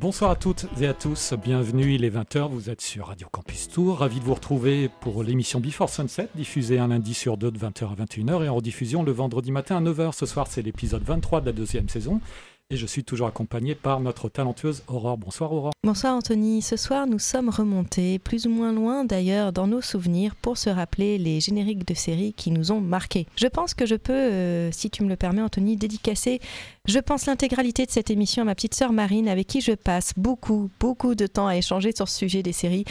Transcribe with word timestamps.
Bonsoir 0.00 0.30
à 0.30 0.34
toutes 0.34 0.64
et 0.80 0.86
à 0.86 0.94
tous, 0.94 1.34
bienvenue, 1.34 1.92
il 1.92 2.06
est 2.06 2.10
20h, 2.10 2.48
vous 2.48 2.70
êtes 2.70 2.80
sur 2.80 3.08
Radio 3.08 3.28
Campus 3.30 3.68
Tour, 3.68 3.98
ravi 3.98 4.18
de 4.18 4.24
vous 4.24 4.32
retrouver 4.32 4.88
pour 5.02 5.22
l'émission 5.22 5.60
Before 5.60 5.90
Sunset, 5.90 6.28
diffusée 6.34 6.78
un 6.78 6.88
lundi 6.88 7.12
sur 7.12 7.36
deux 7.36 7.50
de 7.50 7.58
20h 7.58 7.92
à 7.92 8.04
21h 8.06 8.42
et 8.42 8.48
en 8.48 8.54
rediffusion 8.54 9.02
le 9.02 9.12
vendredi 9.12 9.52
matin 9.52 9.76
à 9.76 9.80
9h. 9.82 10.12
Ce 10.12 10.24
soir 10.24 10.46
c'est 10.46 10.62
l'épisode 10.62 11.02
23 11.02 11.42
de 11.42 11.46
la 11.46 11.52
deuxième 11.52 11.90
saison 11.90 12.22
et 12.70 12.76
je 12.76 12.86
suis 12.86 13.02
toujours 13.02 13.26
accompagné 13.26 13.74
par 13.74 13.98
notre 14.00 14.28
talentueuse 14.28 14.84
Aurore. 14.86 15.18
Bonsoir 15.18 15.52
Aurore. 15.52 15.72
Bonsoir 15.82 16.14
Anthony. 16.14 16.62
Ce 16.62 16.76
soir, 16.76 17.08
nous 17.08 17.18
sommes 17.18 17.48
remontés, 17.48 18.20
plus 18.20 18.46
ou 18.46 18.50
moins 18.50 18.72
loin 18.72 19.04
d'ailleurs, 19.04 19.52
dans 19.52 19.66
nos 19.66 19.80
souvenirs 19.80 20.36
pour 20.36 20.56
se 20.56 20.70
rappeler 20.70 21.18
les 21.18 21.40
génériques 21.40 21.86
de 21.86 21.94
séries 21.94 22.32
qui 22.32 22.52
nous 22.52 22.70
ont 22.70 22.80
marqués. 22.80 23.26
Je 23.36 23.48
pense 23.48 23.74
que 23.74 23.86
je 23.86 23.96
peux, 23.96 24.12
euh, 24.12 24.70
si 24.70 24.88
tu 24.88 25.02
me 25.02 25.08
le 25.08 25.16
permets 25.16 25.42
Anthony, 25.42 25.76
dédicacer, 25.76 26.40
je 26.86 26.98
pense 27.00 27.26
l'intégralité 27.26 27.86
de 27.86 27.90
cette 27.90 28.10
émission 28.10 28.42
à 28.42 28.44
ma 28.44 28.54
petite 28.54 28.74
sœur 28.74 28.92
Marine, 28.92 29.28
avec 29.28 29.48
qui 29.48 29.60
je 29.60 29.72
passe 29.72 30.12
beaucoup, 30.16 30.70
beaucoup 30.78 31.16
de 31.16 31.26
temps 31.26 31.48
à 31.48 31.56
échanger 31.56 31.92
sur 31.94 32.08
ce 32.08 32.16
sujet 32.16 32.42
des 32.44 32.52
séries, 32.52 32.84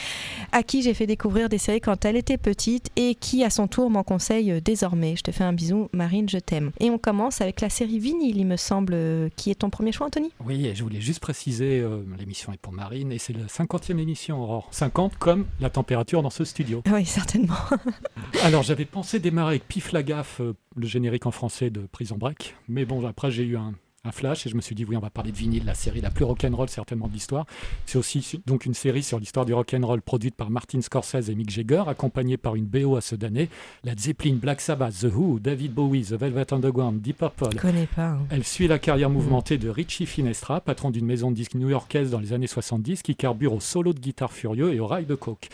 à 0.52 0.62
qui 0.62 0.82
j'ai 0.82 0.94
fait 0.94 1.08
découvrir 1.08 1.48
des 1.48 1.58
séries 1.58 1.82
quand 1.82 2.04
elle 2.04 2.18
était 2.18 2.38
petite 2.38 2.90
et 2.98 3.16
qui 3.16 3.46
à 3.46 3.50
son 3.50 3.68
tour 3.68 3.90
m'en 3.90 4.04
conseille 4.04 4.52
euh, 4.52 4.60
désormais. 4.60 5.16
Je 5.16 5.24
te 5.24 5.32
fais 5.32 5.46
un 5.46 5.54
bisou, 5.54 5.88
Marine, 5.94 6.28
je 6.28 6.38
t'aime. 6.38 6.72
Et 6.82 6.90
on 6.90 6.98
commence 6.98 7.40
avec 7.40 7.62
la 7.62 7.70
série 7.70 8.00
Vinyle, 8.00 8.38
il 8.38 8.46
me 8.46 8.58
semble, 8.58 8.94
euh, 8.94 9.30
qui 9.38 9.52
est 9.52 9.64
ton 9.70 9.78
premier 9.78 9.92
choix, 9.92 10.08
Anthony? 10.08 10.32
Oui, 10.44 10.66
et 10.66 10.74
je 10.74 10.84
voulais 10.84 11.02
juste 11.02 11.20
préciser, 11.20 11.80
euh, 11.80 12.04
l'émission 12.18 12.52
est 12.52 12.58
pour 12.58 12.74
Marine, 12.74 13.12
et 13.12 13.20
c'est 13.20 13.34
la 13.34 13.46
50e 13.46 14.00
émission, 14.00 14.42
Aurore. 14.42 14.68
50 14.72 15.18
comme 15.18 15.46
la 15.60 15.70
température 15.70 16.24
dans 16.24 16.30
ce 16.32 16.44
studio. 16.44 16.82
Oui, 16.92 17.06
certainement. 17.06 17.54
Alors, 18.44 18.64
j'avais 18.64 18.86
pensé 18.86 19.20
démarrer 19.20 19.52
avec 19.52 19.68
Pif 19.68 19.92
la 19.92 20.02
gaffe, 20.02 20.42
euh, 20.42 20.56
le 20.76 20.88
générique 20.88 21.26
en 21.26 21.32
français 21.32 21.70
de 21.70 21.82
Prison 21.82 22.18
Break, 22.18 22.56
mais 22.68 22.86
bon, 22.86 23.06
après 23.06 23.30
j'ai 23.30 23.44
eu 23.44 23.58
un, 23.58 23.74
un 24.06 24.12
flash 24.12 24.48
et 24.48 24.50
je 24.50 24.56
me 24.56 24.62
suis 24.62 24.76
dit, 24.76 24.86
oui, 24.86 24.96
on 24.96 25.02
va 25.02 25.10
parler 25.10 25.32
de 25.32 25.38
vinyle, 25.38 25.66
la 25.66 25.74
série 25.74 26.00
la 26.00 26.10
plus 26.10 26.24
rock'n'roll 26.24 26.70
certainement 26.70 27.08
de 27.10 27.14
l'histoire. 27.14 27.46
C'est 27.86 27.98
aussi 27.98 28.42
donc 28.46 28.66
une 28.66 28.74
série 28.74 29.04
sur 29.04 29.20
l'histoire 29.20 29.46
du 29.46 29.54
rock'n'roll 29.54 30.02
produite 30.02 30.36
par 30.36 30.50
Martin 30.50 30.82
Scorsese 30.82 31.30
et 31.30 31.36
Mick 31.36 31.50
Jagger, 31.50 31.84
accompagnée 31.88 32.38
par 32.38 32.56
une 32.56 32.66
BO 32.66 32.96
à 32.96 33.02
ceux 33.02 33.18
d'année, 33.18 33.50
la 33.84 33.96
Zeppelin, 33.98 34.36
Black 34.36 34.62
Sabbath, 34.62 34.94
The 35.02 35.14
Who, 35.14 35.40
David 35.40 35.74
Bowie, 35.74 36.04
The 36.06 36.14
Velvet 36.14 36.54
Underground, 36.54 37.02
Deep 37.02 37.18
Purple, 37.18 37.50
Je 37.54 37.58
connais 37.58 37.88
pas. 37.88 38.12
hein. 38.12 38.20
Elle 38.30 38.46
suit 38.46 38.68
la 38.68 38.80
carrière 38.80 39.10
mouvementée 39.10 39.58
de 39.58 39.68
Richie 39.70 40.06
Finestra, 40.06 40.62
patron 40.62 40.92
d'une 40.92 41.06
maison 41.06 41.30
de 41.30 41.36
disques 41.36 41.56
new-yorkaise 41.56 42.10
dans 42.10 42.20
les 42.20 42.32
années 42.32 42.48
70, 42.48 43.02
qui 43.02 43.16
carbure 43.18 43.54
au 43.54 43.60
solo 43.60 43.92
de 43.94 44.00
guitare 44.00 44.32
furieux 44.32 44.74
et 44.74 44.80
au 44.80 44.88
rail 44.88 45.06
de 45.06 45.16
coke. 45.16 45.50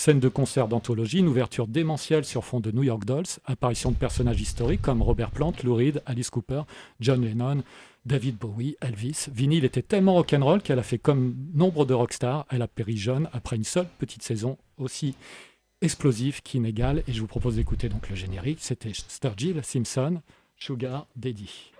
Scène 0.00 0.20
de 0.20 0.28
concert 0.28 0.68
d'anthologie, 0.68 1.18
une 1.18 1.26
ouverture 1.26 1.66
démentielle 1.66 2.24
sur 2.24 2.44
fond 2.44 2.60
de 2.60 2.70
New 2.70 2.84
York 2.84 3.04
Dolls, 3.04 3.26
apparition 3.46 3.90
de 3.90 3.96
personnages 3.96 4.40
historiques 4.40 4.80
comme 4.80 5.02
Robert 5.02 5.32
Plant, 5.32 5.52
Lou 5.64 5.74
Reed, 5.74 6.02
Alice 6.06 6.30
Cooper, 6.30 6.62
John 7.00 7.20
Lennon, 7.24 7.64
David 8.06 8.36
Bowie, 8.38 8.76
Elvis. 8.80 9.26
Vinyl 9.34 9.64
était 9.64 9.82
tellement 9.82 10.14
rock'n'roll 10.14 10.62
qu'elle 10.62 10.78
a 10.78 10.84
fait 10.84 10.98
comme 10.98 11.34
nombre 11.52 11.84
de 11.84 11.94
rockstars, 11.94 12.46
elle 12.48 12.62
a 12.62 12.68
péri 12.68 12.96
jeune 12.96 13.28
après 13.32 13.56
une 13.56 13.64
seule 13.64 13.88
petite 13.98 14.22
saison 14.22 14.56
aussi 14.76 15.16
explosive 15.80 16.42
qu'inégale. 16.42 17.02
Et 17.08 17.12
je 17.12 17.20
vous 17.20 17.26
propose 17.26 17.56
d'écouter 17.56 17.88
donc 17.88 18.08
le 18.08 18.14
générique. 18.14 18.60
C'était 18.60 18.92
Sturgill 18.94 19.64
Simpson, 19.64 20.22
Sugar 20.56 21.08
Daddy. 21.16 21.72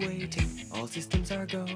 Waiting, 0.00 0.66
all 0.72 0.86
systems 0.86 1.30
are 1.30 1.46
go. 1.46 1.66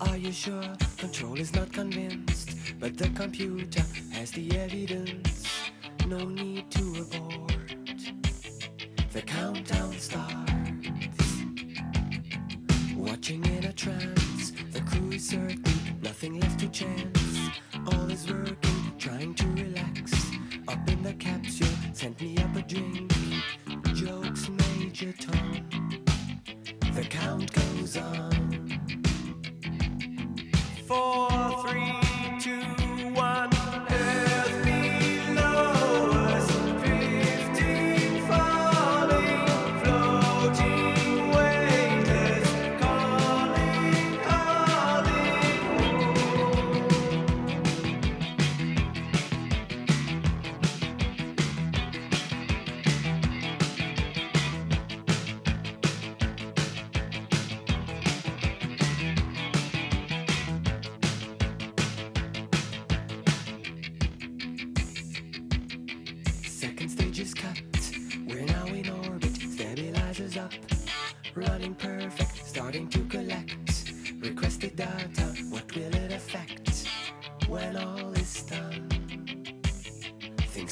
Are 0.00 0.16
you 0.16 0.32
sure? 0.32 0.64
Control 0.98 1.38
is 1.38 1.54
not 1.54 1.72
convinced, 1.72 2.50
but 2.80 2.96
the 2.96 3.08
computer 3.10 3.82
has 4.12 4.30
the 4.32 4.58
evidence. 4.58 5.33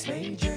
Major 0.07 0.52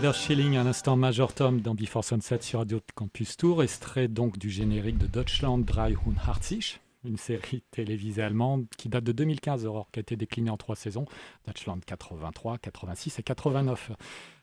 Peter 0.00 0.12
Schilling, 0.12 0.56
un 0.56 0.66
instant 0.68 0.94
Major 0.94 1.34
Tom 1.34 1.60
dans 1.60 1.74
Before 1.74 2.04
Sunset 2.04 2.38
sur 2.42 2.60
Radio 2.60 2.78
Campus 2.94 3.36
Tour, 3.36 3.64
extrait 3.64 4.06
donc 4.06 4.38
du 4.38 4.48
générique 4.48 4.96
de 4.96 5.08
Deutschland 5.08 5.66
380, 5.66 6.78
une 7.04 7.16
série 7.16 7.62
télévisée 7.70 8.22
allemande 8.22 8.66
qui 8.76 8.88
date 8.88 9.04
de 9.04 9.12
2015, 9.12 9.66
Aurore, 9.66 9.90
qui 9.90 10.00
a 10.00 10.02
été 10.02 10.16
déclinée 10.16 10.50
en 10.50 10.56
trois 10.56 10.76
saisons, 10.76 11.06
Deutschland 11.46 11.78
83, 11.84 12.58
86 12.58 13.18
et 13.18 13.22
89. 13.22 13.92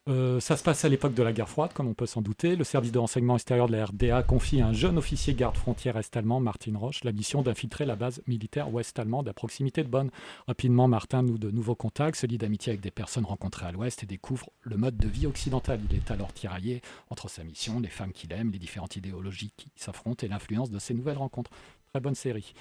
Euh, 0.08 0.40
ça 0.40 0.56
se 0.56 0.62
passe 0.62 0.86
à 0.86 0.90
l'époque 0.90 1.16
de 1.16 1.24
la 1.24 1.34
guerre 1.34 1.50
froide, 1.50 1.74
comme 1.74 1.88
on 1.88 1.96
peut 1.96 2.06
s'en 2.06 2.22
douter. 2.22 2.56
Le 2.56 2.64
service 2.64 2.92
de 2.92 3.00
renseignement 3.00 3.36
extérieur 3.36 3.68
de 3.68 3.76
la 3.76 3.86
RDA 3.86 4.22
confie 4.22 4.62
à 4.62 4.68
un 4.68 4.74
jeune 4.74 5.00
officier 5.00 5.34
garde-frontière 5.34 5.98
est-allemand, 5.98 6.40
Martin 6.40 6.78
Roche, 6.78 7.04
la 7.04 7.12
mission 7.12 7.42
d'infiltrer 7.42 7.86
la 7.88 7.96
base 7.96 8.22
militaire 8.28 8.72
ouest-allemande 8.72 9.28
à 9.28 9.34
proximité 9.34 9.84
de 9.84 9.90
Bonn. 9.90 10.12
Rapidement, 10.46 10.88
Martin 10.88 11.24
noue 11.24 11.40
de 11.40 11.50
nouveaux 11.50 11.74
contacts, 11.74 12.18
se 12.18 12.28
lie 12.28 12.38
d'amitié 12.38 12.72
avec 12.72 12.82
des 12.82 12.92
personnes 12.92 13.26
rencontrées 13.26 13.66
à 13.66 13.72
l'ouest 13.72 14.04
et 14.04 14.06
découvre 14.06 14.52
le 14.62 14.78
mode 14.78 14.96
de 14.96 15.08
vie 15.08 15.26
occidental. 15.26 15.80
Il 15.90 15.96
est 15.96 16.12
alors 16.12 16.32
tiraillé 16.34 16.84
entre 17.10 17.28
sa 17.28 17.44
mission, 17.44 17.80
les 17.80 17.90
femmes 17.90 18.14
qu'il 18.14 18.32
aime, 18.32 18.52
les 18.52 18.60
différentes 18.60 18.96
idéologies 18.96 19.54
qui 19.58 19.72
s'affrontent 19.76 20.24
et 20.24 20.30
l'influence 20.30 20.70
de 20.70 20.78
ces 20.78 20.94
nouvelles 20.94 21.18
rencontres. 21.18 21.50
Très 21.96 22.02
bonne 22.02 22.14
série. 22.14 22.54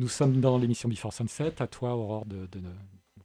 Nous 0.00 0.08
sommes 0.08 0.40
dans 0.40 0.58
l'émission 0.58 0.88
Before 0.88 1.12
Sunset. 1.12 1.62
À 1.62 1.68
toi, 1.68 1.94
Aurore, 1.94 2.26
de, 2.26 2.48
de, 2.50 2.60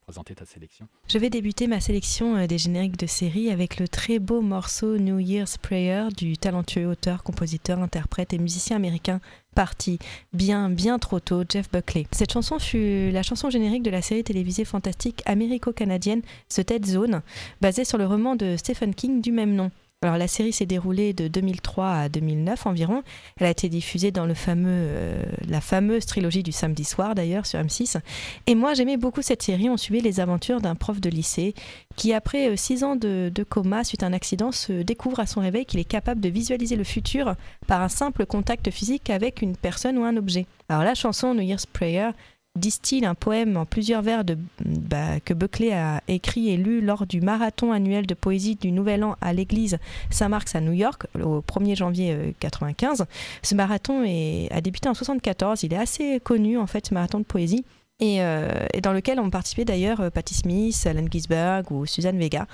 présenter 0.04 0.36
ta 0.36 0.46
sélection. 0.46 0.88
Je 1.08 1.18
vais 1.18 1.32
débuter 1.32 1.66
ma 1.66 1.80
sélection 1.80 2.36
euh, 2.36 2.46
des 2.46 2.60
génériques 2.60 2.98
de 2.98 3.08
série 3.08 3.50
avec 3.50 3.80
le 3.80 3.88
très 3.88 4.20
beau 4.20 4.42
morceau 4.42 5.00
New 5.00 5.18
Year's 5.18 5.58
Prayer 5.58 6.10
du 6.16 6.38
talentueux 6.38 6.86
auteur, 6.86 7.24
compositeur, 7.24 7.80
interprète 7.80 8.32
et 8.32 8.38
musicien 8.38 8.76
américain 8.76 9.22
parti 9.56 9.98
bien, 10.34 10.70
bien 10.70 11.00
trop 11.00 11.20
tôt, 11.20 11.42
Jeff 11.50 11.72
Buckley. 11.72 12.06
Cette 12.12 12.32
chanson 12.32 12.60
fut 12.60 13.10
la 13.10 13.24
chanson 13.24 13.50
générique 13.50 13.82
de 13.82 13.90
la 13.90 14.04
série 14.04 14.24
télévisée 14.24 14.66
fantastique 14.66 15.24
américo-canadienne 15.26 16.22
The 16.50 16.62
Dead 16.62 16.86
Zone, 16.86 17.24
basée 17.60 17.86
sur 17.86 17.98
le 17.98 18.06
roman 18.06 18.36
de 18.36 18.56
Stephen 18.56 18.94
King 18.94 19.20
du 19.20 19.32
même 19.32 19.56
nom. 19.56 19.72
Alors 20.02 20.18
la 20.18 20.30
série 20.30 20.54
s'est 20.54 20.66
déroulée 20.66 21.12
de 21.12 21.28
2003 21.28 21.90
à 21.90 22.08
2009 22.08 22.68
environ. 22.68 23.04
Elle 23.38 23.48
a 23.48 23.50
été 23.50 23.68
diffusée 23.68 24.12
dans 24.12 24.26
le 24.26 24.34
fameux, 24.34 24.70
euh, 24.70 25.22
la 25.46 25.60
fameuse 25.60 26.06
trilogie 26.06 26.42
du 26.42 26.54
samedi 26.54 26.86
soir 26.86 27.16
d'ailleurs 27.16 27.46
sur 27.46 27.60
M6. 27.60 28.00
Et 28.48 28.56
moi 28.56 28.74
j'aimais 28.74 28.96
beaucoup 28.96 29.22
cette 29.22 29.44
série. 29.44 29.70
On 29.70 29.76
suivait 29.76 30.00
les 30.00 30.22
aventures 30.22 30.62
d'un 30.62 30.76
prof 30.76 31.02
de 31.02 31.10
lycée 31.10 31.54
qui 31.98 32.14
après 32.14 32.48
euh, 32.48 32.56
six 32.56 32.86
ans 32.86 32.96
de, 32.96 33.30
de 33.36 33.44
coma 33.44 33.84
suite 33.84 34.02
à 34.02 34.06
un 34.06 34.14
accident 34.14 34.54
se 34.54 34.72
découvre 34.84 35.20
à 35.20 35.26
son 35.26 35.42
réveil 35.42 35.66
qu'il 35.66 35.82
est 35.82 35.84
capable 35.84 36.22
de 36.22 36.30
visualiser 36.30 36.78
le 36.78 36.86
futur 36.86 37.36
par 37.68 37.82
un 37.82 37.90
simple 37.90 38.26
contact 38.26 38.72
physique 38.72 39.10
avec 39.10 39.42
une 39.42 39.58
personne 39.58 39.98
ou 39.98 40.06
un 40.06 40.16
objet. 40.16 40.46
Alors 40.70 40.86
la 40.86 40.96
chanson 40.96 41.34
New 41.34 41.42
Year's 41.42 41.66
Prayer 41.66 42.12
distille 42.60 43.06
un 43.06 43.16
poème 43.16 43.58
en 43.58 43.66
plusieurs 43.66 44.02
vers 44.02 44.24
de, 44.24 44.38
bah, 44.64 45.20
que 45.20 45.34
Buckley 45.34 45.74
a 45.74 46.02
écrit 46.08 46.50
et 46.50 46.58
lu 46.58 46.82
lors 46.82 47.08
du 47.08 47.22
marathon 47.22 47.72
annuel 47.72 48.06
de 48.06 48.14
poésie 48.14 48.56
du 48.56 48.72
Nouvel 48.72 49.04
An 49.04 49.16
à 49.22 49.34
l'église 49.34 49.80
Saint-Marc's 50.10 50.56
à 50.56 50.62
New 50.62 50.74
York 50.74 51.08
au 51.16 51.40
1er 51.40 51.76
janvier 51.76 52.14
1995. 52.14 53.06
Ce 53.42 53.56
marathon 53.56 54.04
est, 54.04 54.50
a 54.52 54.62
débuté 54.62 54.88
en 54.88 54.94
1974. 54.94 55.64
Il 55.64 55.74
est 55.74 55.78
assez 55.78 56.20
connu 56.20 56.58
en 56.58 56.68
fait, 56.68 56.88
ce 56.88 56.94
marathon 56.94 57.20
de 57.20 57.26
poésie. 57.26 57.66
Et, 58.00 58.22
euh, 58.22 58.48
dans 58.82 58.94
lequel 58.94 59.20
ont 59.20 59.30
participé 59.30 59.66
d'ailleurs 59.66 60.00
euh, 60.00 60.10
Patti 60.10 60.34
Smith, 60.34 60.88
Alan 60.90 61.06
Ginsberg 61.12 61.70
ou 61.72 61.86
Suzanne 61.86 62.18
Vega. 62.18 62.48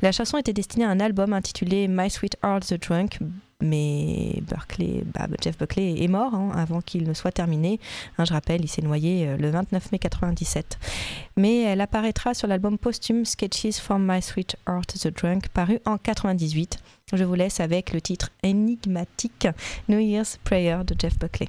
La 0.00 0.10
chanson 0.10 0.38
était 0.38 0.54
destinée 0.54 0.86
à 0.86 0.90
un 0.90 1.00
album 1.00 1.34
intitulé 1.34 1.86
My 1.86 2.08
Sweet 2.08 2.38
Heart 2.42 2.66
the 2.66 2.80
Drunk, 2.80 3.18
mais 3.60 4.42
bah, 4.48 5.26
Jeff 5.42 5.58
Buckley 5.58 6.02
est 6.02 6.08
mort 6.08 6.34
hein, 6.34 6.50
avant 6.54 6.80
qu'il 6.80 7.04
ne 7.04 7.14
soit 7.14 7.32
terminé. 7.32 7.80
Hein, 8.18 8.24
je 8.24 8.32
rappelle, 8.32 8.62
il 8.62 8.68
s'est 8.68 8.82
noyé 8.82 9.26
euh, 9.26 9.36
le 9.36 9.50
29 9.50 9.92
mai 9.92 9.98
97. 9.98 10.78
Mais 11.36 11.62
elle 11.62 11.80
apparaîtra 11.80 12.34
sur 12.34 12.48
l'album 12.48 12.78
posthume 12.78 13.24
Sketches 13.24 13.78
from 13.80 14.06
My 14.06 14.20
Sweet 14.20 14.56
Heart 14.68 14.94
the 15.00 15.08
Drunk, 15.08 15.48
paru 15.48 15.78
en 15.84 15.98
98. 15.98 16.78
Je 17.12 17.24
vous 17.24 17.34
laisse 17.34 17.60
avec 17.60 17.92
le 17.92 18.00
titre 18.00 18.30
énigmatique 18.42 19.48
New 19.88 20.00
Year's 20.00 20.38
Prayer 20.44 20.78
de 20.84 20.94
Jeff 20.98 21.18
Buckley. 21.18 21.48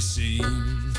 Seems. 0.00 0.96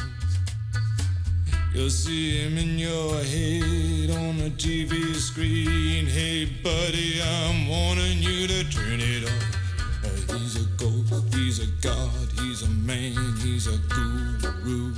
You'll 1.73 1.89
see 1.89 2.39
him 2.39 2.57
in 2.57 2.77
your 2.77 3.13
head 3.23 4.09
on 4.17 4.37
the 4.37 4.51
TV 4.57 5.15
screen. 5.15 6.05
Hey, 6.05 6.45
buddy, 6.63 7.21
I'm 7.21 7.67
warning 7.67 8.17
you 8.17 8.47
to 8.47 8.69
turn 8.69 8.99
it 8.99 9.23
off. 9.23 10.03
Uh, 10.03 10.37
he's 10.37 10.55
a 10.57 10.67
ghost, 10.77 11.33
he's 11.33 11.59
a 11.59 11.67
god, 11.81 12.27
he's 12.41 12.63
a 12.63 12.69
man, 12.69 13.35
he's 13.41 13.67
a 13.67 13.77
guru. 13.89 14.93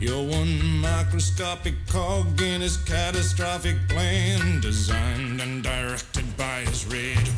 You're 0.00 0.26
one 0.26 0.80
microscopic 0.80 1.74
cog 1.86 2.40
in 2.40 2.60
his 2.60 2.76
catastrophic 2.78 3.76
plan, 3.88 4.60
designed 4.60 5.40
and 5.40 5.62
directed 5.62 6.36
by 6.36 6.60
his 6.60 6.86
red 6.86 7.29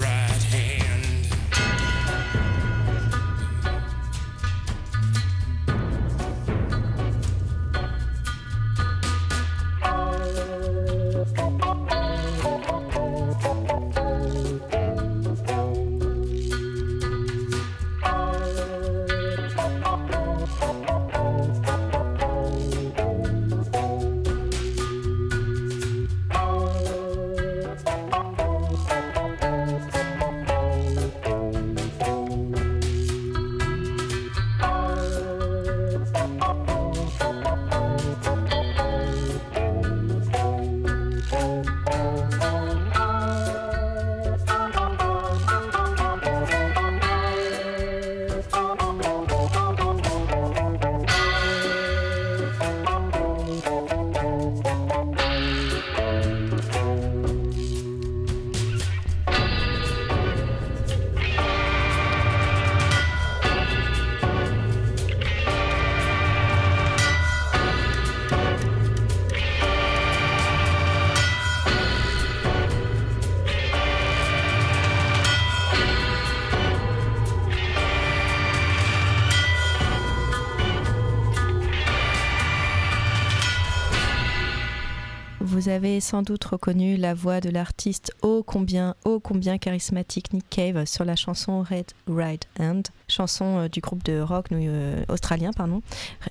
Vous 85.62 85.68
avez 85.68 86.00
sans 86.00 86.22
doute 86.22 86.42
reconnu 86.42 86.96
la 86.96 87.14
voix 87.14 87.40
de 87.40 87.48
l'artiste 87.48 88.10
ô 88.22 88.42
combien, 88.42 88.96
ô 89.04 89.20
combien 89.20 89.58
charismatique 89.58 90.32
Nick 90.32 90.50
Cave 90.50 90.86
sur 90.86 91.04
la 91.04 91.14
chanson 91.14 91.62
Red 91.62 91.92
Right 92.08 92.48
Hand, 92.58 92.88
chanson 93.06 93.58
euh, 93.58 93.68
du 93.68 93.80
groupe 93.80 94.02
de 94.02 94.18
rock 94.18 94.46
euh, 94.50 95.04
australien, 95.08 95.52
pardon, 95.52 95.80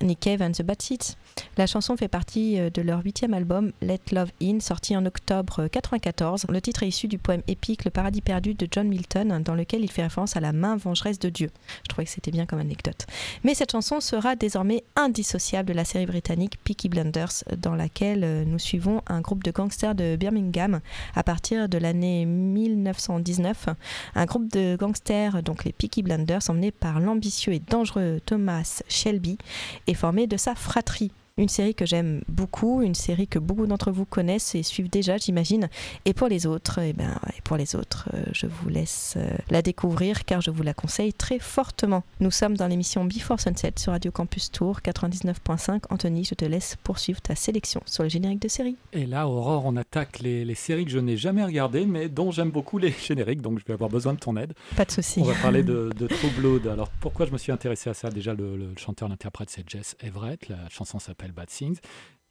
Nick 0.02 0.20
Cave 0.20 0.42
and 0.42 0.52
the 0.52 0.62
Bad 0.62 0.82
Seeds. 0.82 1.16
La 1.56 1.66
chanson 1.66 1.96
fait 1.96 2.08
partie 2.08 2.60
euh, 2.60 2.68
de 2.68 2.82
leur 2.82 3.02
huitième 3.02 3.32
album 3.32 3.72
Let 3.80 4.00
Love 4.12 4.32
In, 4.42 4.60
sorti 4.60 4.94
en 4.98 5.06
octobre 5.06 5.66
94. 5.66 6.44
Le 6.50 6.60
titre 6.60 6.82
est 6.82 6.88
issu 6.88 7.08
du 7.08 7.16
poème 7.16 7.42
épique 7.48 7.86
Le 7.86 7.90
Paradis 7.90 8.20
perdu 8.20 8.52
de 8.52 8.68
John 8.70 8.86
Milton, 8.86 9.42
dans 9.42 9.54
lequel 9.54 9.82
il 9.82 9.90
fait 9.90 10.02
référence 10.02 10.36
à 10.36 10.40
la 10.40 10.52
main 10.52 10.76
vengeresse 10.76 11.18
de 11.18 11.30
Dieu. 11.30 11.50
Je 11.84 11.88
trouvais 11.88 12.04
que 12.04 12.10
c'était 12.10 12.32
bien 12.32 12.44
comme 12.44 12.60
anecdote. 12.60 13.06
Mais 13.44 13.54
cette 13.54 13.72
chanson 13.72 14.00
sera 14.00 14.36
désormais 14.36 14.84
indissociable 14.94 15.70
de 15.70 15.74
la 15.74 15.86
série 15.86 16.04
britannique 16.04 16.58
Peaky 16.62 16.90
Blinders, 16.90 17.44
dans 17.56 17.74
laquelle 17.74 18.44
nous 18.46 18.58
suivons 18.58 19.00
un 19.06 19.21
groupe 19.22 19.42
de 19.42 19.50
gangsters 19.50 19.94
de 19.94 20.16
Birmingham 20.16 20.80
à 21.14 21.22
partir 21.22 21.68
de 21.68 21.78
l'année 21.78 22.26
1919. 22.26 23.68
Un 24.14 24.24
groupe 24.24 24.52
de 24.52 24.76
gangsters, 24.76 25.42
donc 25.42 25.64
les 25.64 25.72
Peaky 25.72 26.02
Blinders, 26.02 26.42
emmenés 26.48 26.70
par 26.70 27.00
l'ambitieux 27.00 27.54
et 27.54 27.60
dangereux 27.60 28.20
Thomas 28.26 28.82
Shelby, 28.88 29.38
et 29.86 29.94
formé 29.94 30.26
de 30.26 30.36
sa 30.36 30.54
fratrie. 30.54 31.12
Une 31.38 31.48
série 31.48 31.74
que 31.74 31.86
j'aime 31.86 32.20
beaucoup, 32.28 32.82
une 32.82 32.94
série 32.94 33.26
que 33.26 33.38
beaucoup 33.38 33.66
d'entre 33.66 33.90
vous 33.90 34.04
connaissent 34.04 34.54
et 34.54 34.62
suivent 34.62 34.90
déjà, 34.90 35.16
j'imagine. 35.16 35.70
Et 36.04 36.12
pour 36.12 36.28
les 36.28 36.46
autres, 36.46 36.78
eh 36.80 36.92
ben, 36.92 37.18
et 37.36 37.40
pour 37.42 37.56
les 37.56 37.74
autres, 37.74 38.10
euh, 38.12 38.22
je 38.32 38.46
vous 38.46 38.68
laisse 38.68 39.14
euh, 39.16 39.30
la 39.48 39.62
découvrir 39.62 40.26
car 40.26 40.42
je 40.42 40.50
vous 40.50 40.62
la 40.62 40.74
conseille 40.74 41.14
très 41.14 41.38
fortement. 41.38 42.04
Nous 42.20 42.30
sommes 42.30 42.54
dans 42.54 42.66
l'émission 42.66 43.06
Before 43.06 43.40
Sunset 43.40 43.72
sur 43.76 43.92
Radio 43.92 44.10
Campus 44.12 44.50
Tour 44.50 44.80
99.5. 44.84 45.84
Anthony, 45.88 46.24
je 46.24 46.34
te 46.34 46.44
laisse 46.44 46.76
poursuivre 46.84 47.22
ta 47.22 47.34
sélection 47.34 47.80
sur 47.86 48.02
le 48.02 48.10
générique 48.10 48.42
de 48.42 48.48
série. 48.48 48.76
Et 48.92 49.06
là, 49.06 49.26
Aurore, 49.26 49.64
on 49.64 49.76
attaque 49.76 50.20
les, 50.20 50.44
les 50.44 50.54
séries 50.54 50.84
que 50.84 50.90
je 50.90 50.98
n'ai 50.98 51.16
jamais 51.16 51.44
regardées, 51.44 51.86
mais 51.86 52.10
dont 52.10 52.30
j'aime 52.30 52.50
beaucoup 52.50 52.76
les 52.76 52.92
génériques, 53.06 53.40
donc 53.40 53.58
je 53.58 53.64
vais 53.64 53.72
avoir 53.72 53.88
besoin 53.88 54.12
de 54.12 54.18
ton 54.18 54.36
aide. 54.36 54.52
Pas 54.76 54.84
de 54.84 54.90
souci. 54.90 55.20
On 55.20 55.24
va 55.24 55.34
parler 55.40 55.62
de, 55.62 55.90
de 55.96 56.06
True 56.08 56.30
Blood. 56.36 56.66
Alors, 56.66 56.90
pourquoi 57.00 57.24
je 57.24 57.32
me 57.32 57.38
suis 57.38 57.52
intéressé 57.52 57.88
à 57.88 57.94
ça? 57.94 58.10
Déjà, 58.10 58.34
le, 58.34 58.58
le 58.58 58.74
chanteur, 58.76 59.08
l'interprète, 59.08 59.48
c'est 59.48 59.68
Jess 59.68 59.96
Everett. 60.02 60.50
La 60.50 60.68
chanson 60.68 60.98
s'appelle 60.98 61.21
Bad 61.30 61.46
Things. 61.48 61.78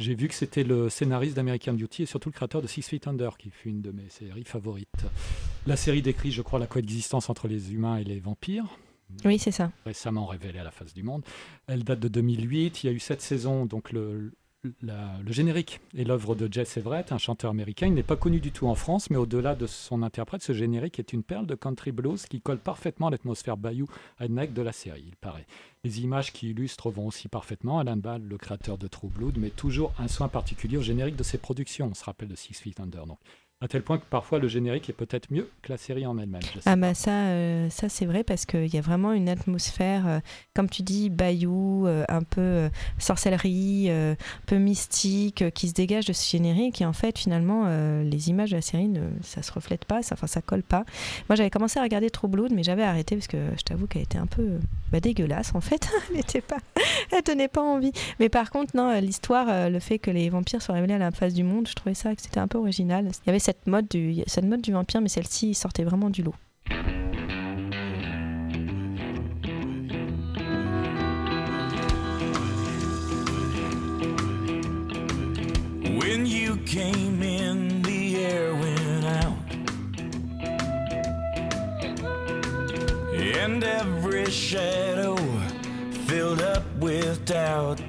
J'ai 0.01 0.15
vu 0.15 0.27
que 0.27 0.33
c'était 0.33 0.63
le 0.65 0.89
scénariste 0.89 1.35
d'American 1.35 1.73
Beauty 1.73 2.03
et 2.03 2.05
surtout 2.05 2.27
le 2.29 2.33
créateur 2.33 2.61
de 2.61 2.67
Six 2.67 2.81
Feet 2.81 3.07
Under, 3.07 3.37
qui 3.37 3.51
fut 3.51 3.69
une 3.69 3.81
de 3.81 3.91
mes 3.91 4.09
séries 4.09 4.43
favorites. 4.43 5.05
La 5.67 5.77
série 5.77 6.01
décrit, 6.01 6.31
je 6.31 6.41
crois, 6.41 6.59
la 6.59 6.67
coexistence 6.67 7.29
entre 7.29 7.47
les 7.47 7.71
humains 7.73 7.97
et 7.97 8.03
les 8.03 8.19
vampires, 8.19 8.65
Oui, 9.23 9.37
c'est 9.37 9.51
ça. 9.51 9.71
récemment 9.85 10.25
révélée 10.25 10.57
à 10.59 10.63
la 10.63 10.71
face 10.71 10.93
du 10.93 11.03
monde. 11.03 11.23
Elle 11.67 11.83
date 11.83 11.99
de 11.99 12.07
2008. 12.07 12.83
Il 12.83 12.87
y 12.87 12.89
a 12.89 12.93
eu 12.93 12.99
sept 12.99 13.21
saisons, 13.21 13.65
donc 13.67 13.91
le, 13.91 14.33
le 14.63 15.31
générique 15.31 15.79
est 15.97 16.03
l'œuvre 16.03 16.35
de 16.35 16.51
Jess 16.51 16.77
Everett, 16.77 17.11
un 17.11 17.17
chanteur 17.17 17.49
américain. 17.49 17.87
Il 17.87 17.93
n'est 17.93 18.03
pas 18.03 18.15
connu 18.15 18.39
du 18.39 18.51
tout 18.51 18.67
en 18.67 18.75
France, 18.75 19.09
mais 19.09 19.17
au-delà 19.17 19.55
de 19.55 19.65
son 19.65 20.03
interprète, 20.03 20.43
ce 20.43 20.53
générique 20.53 20.99
est 20.99 21.13
une 21.13 21.23
perle 21.23 21.47
de 21.47 21.55
country 21.55 21.91
blues 21.91 22.25
qui 22.27 22.41
colle 22.41 22.59
parfaitement 22.59 23.07
à 23.07 23.11
l'atmosphère 23.11 23.57
bayou 23.57 23.87
redneck 24.19 24.53
de 24.53 24.61
la 24.61 24.71
série, 24.71 25.05
il 25.07 25.15
paraît. 25.15 25.47
Les 25.83 26.01
images 26.01 26.31
qui 26.31 26.51
illustrent 26.51 26.91
vont 26.91 27.07
aussi 27.07 27.27
parfaitement. 27.27 27.79
Alan 27.79 27.97
Ball, 27.97 28.21
le 28.21 28.37
créateur 28.37 28.77
de 28.77 28.85
True 28.87 29.09
Blood, 29.09 29.37
met 29.37 29.49
toujours 29.49 29.93
un 29.97 30.07
soin 30.07 30.27
particulier 30.27 30.77
au 30.77 30.83
générique 30.83 31.15
de 31.15 31.23
ses 31.23 31.39
productions. 31.39 31.89
On 31.91 31.95
se 31.95 32.03
rappelle 32.03 32.29
de 32.29 32.35
Six 32.35 32.53
Feet 32.53 32.79
Under. 32.79 33.05
À 33.61 33.67
tel 33.67 33.83
point 33.83 33.99
que 33.99 34.05
parfois 34.09 34.39
le 34.39 34.47
générique 34.47 34.89
est 34.89 34.93
peut-être 34.93 35.31
mieux 35.31 35.47
que 35.61 35.71
la 35.71 35.77
série 35.77 36.07
en 36.07 36.17
elle-même. 36.17 36.41
Ah 36.65 36.71
pas. 36.71 36.75
bah 36.75 36.93
ça, 36.95 37.27
euh, 37.27 37.69
ça 37.69 37.89
c'est 37.89 38.07
vrai 38.07 38.23
parce 38.23 38.47
qu'il 38.47 38.73
y 38.73 38.77
a 38.77 38.81
vraiment 38.81 39.13
une 39.13 39.29
atmosphère, 39.29 40.07
euh, 40.07 40.19
comme 40.55 40.67
tu 40.67 40.81
dis, 40.81 41.11
bayou, 41.11 41.85
euh, 41.85 42.03
un 42.09 42.23
peu 42.23 42.69
sorcellerie, 42.97 43.91
un 43.91 44.15
peu 44.47 44.57
mystique, 44.57 45.43
qui 45.53 45.69
se 45.69 45.73
dégage 45.73 46.05
de 46.05 46.13
ce 46.13 46.27
générique. 46.27 46.81
Et 46.81 46.85
en 46.85 46.93
fait, 46.93 47.19
finalement, 47.19 47.67
les 48.03 48.29
images 48.29 48.49
de 48.49 48.55
la 48.55 48.61
série, 48.61 48.87
ne, 48.87 49.01
ça 49.21 49.43
se 49.43 49.51
reflète 49.51 49.85
pas, 49.85 50.01
ça, 50.01 50.15
enfin 50.15 50.27
ça 50.27 50.41
colle 50.41 50.63
pas. 50.63 50.83
Moi, 51.29 51.35
j'avais 51.35 51.51
commencé 51.51 51.79
à 51.79 51.83
regarder 51.83 52.09
True 52.09 52.27
Blood, 52.27 52.51
mais 52.51 52.63
j'avais 52.63 52.83
arrêté 52.83 53.15
parce 53.15 53.27
que 53.27 53.37
je 53.57 53.61
t'avoue 53.61 53.85
qu'elle 53.85 54.01
était 54.01 54.17
un 54.17 54.25
peu 54.25 54.59
bah, 54.91 54.99
dégueulasse 54.99 55.53
en 55.53 55.61
fait. 55.61 55.87
elle 56.11 56.19
était 56.19 56.41
pas, 56.41 56.57
elle 57.11 57.21
donnait 57.23 57.47
pas 57.47 57.61
envie. 57.61 57.91
Mais 58.19 58.29
par 58.29 58.49
contre, 58.49 58.75
non, 58.75 58.99
l'histoire, 58.99 59.69
le 59.69 59.79
fait 59.79 59.99
que 59.99 60.09
les 60.09 60.29
vampires 60.29 60.61
soient 60.61 60.75
révélés 60.75 60.95
à 60.95 60.99
la 60.99 61.11
face 61.11 61.35
du 61.35 61.43
monde, 61.43 61.67
je 61.67 61.75
trouvais 61.75 61.95
ça 61.95 62.15
que 62.15 62.21
c'était 62.21 62.39
un 62.39 62.47
peu 62.47 62.57
original. 62.57 63.05
Il 63.25 63.27
y 63.27 63.29
avait 63.29 63.39
cette 63.39 63.50
mode 63.65 63.87
du, 63.89 64.23
cette 64.27 64.45
mode 64.45 64.61
du 64.61 64.71
vampire, 64.71 65.01
mais 65.01 65.09
celle-ci 65.09 65.53
sortait 65.53 65.83
vraiment 65.83 66.09
du 66.09 66.23
lot. 66.23 66.35
When 75.99 76.25
you 76.25 76.57
came 76.65 77.21
in, 77.21 77.81
the 77.83 78.17
air 78.17 78.53
went 78.55 79.05
out. 79.05 79.37
And 83.13 83.63
every 83.63 84.25
shadow 84.31 85.15
filled 86.07 86.41
up 86.41 86.63
with 86.79 87.23
doubt. 87.25 87.79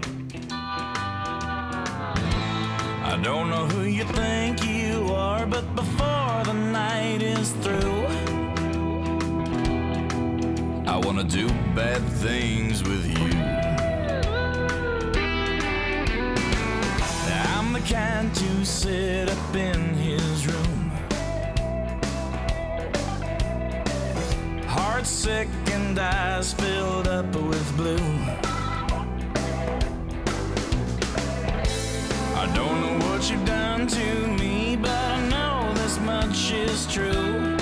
I 3.05 3.17
don't 3.23 3.51
know 3.51 3.67
who 3.67 3.83
you 3.83 4.05
think 4.05 4.65
you 4.65 4.72
are, 5.15 5.47
but 5.47 5.65
before 5.75 6.43
the 6.45 6.53
night 6.53 7.23
is 7.23 7.51
through, 7.63 8.07
I 10.87 10.97
wanna 11.05 11.25
do 11.25 11.49
bad 11.75 12.03
things 12.25 12.83
with 12.83 13.05
you. 13.07 13.31
I'm 17.57 17.73
the 17.73 17.81
kind 17.81 18.35
to 18.35 18.65
sit 18.65 19.29
up 19.31 19.55
in 19.55 19.81
his 19.95 20.47
room. 20.47 20.93
Heart 24.67 25.07
sick 25.07 25.49
and 25.73 25.99
eyes 25.99 26.53
filled 26.53 27.09
up 27.09 27.35
with 27.35 27.77
blue. 27.77 28.09
I 32.43 32.45
don't 32.59 32.79
know 32.83 32.97
what 33.07 33.31
you've 33.31 33.45
done 33.45 33.87
to 33.87 34.07
me, 34.41 34.52
is 36.53 36.87
true. 36.87 37.57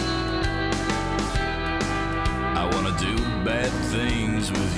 I 2.61 2.69
wanna 2.73 2.97
do 2.99 3.17
bad 3.45 3.71
things 3.93 4.51
with 4.51 4.70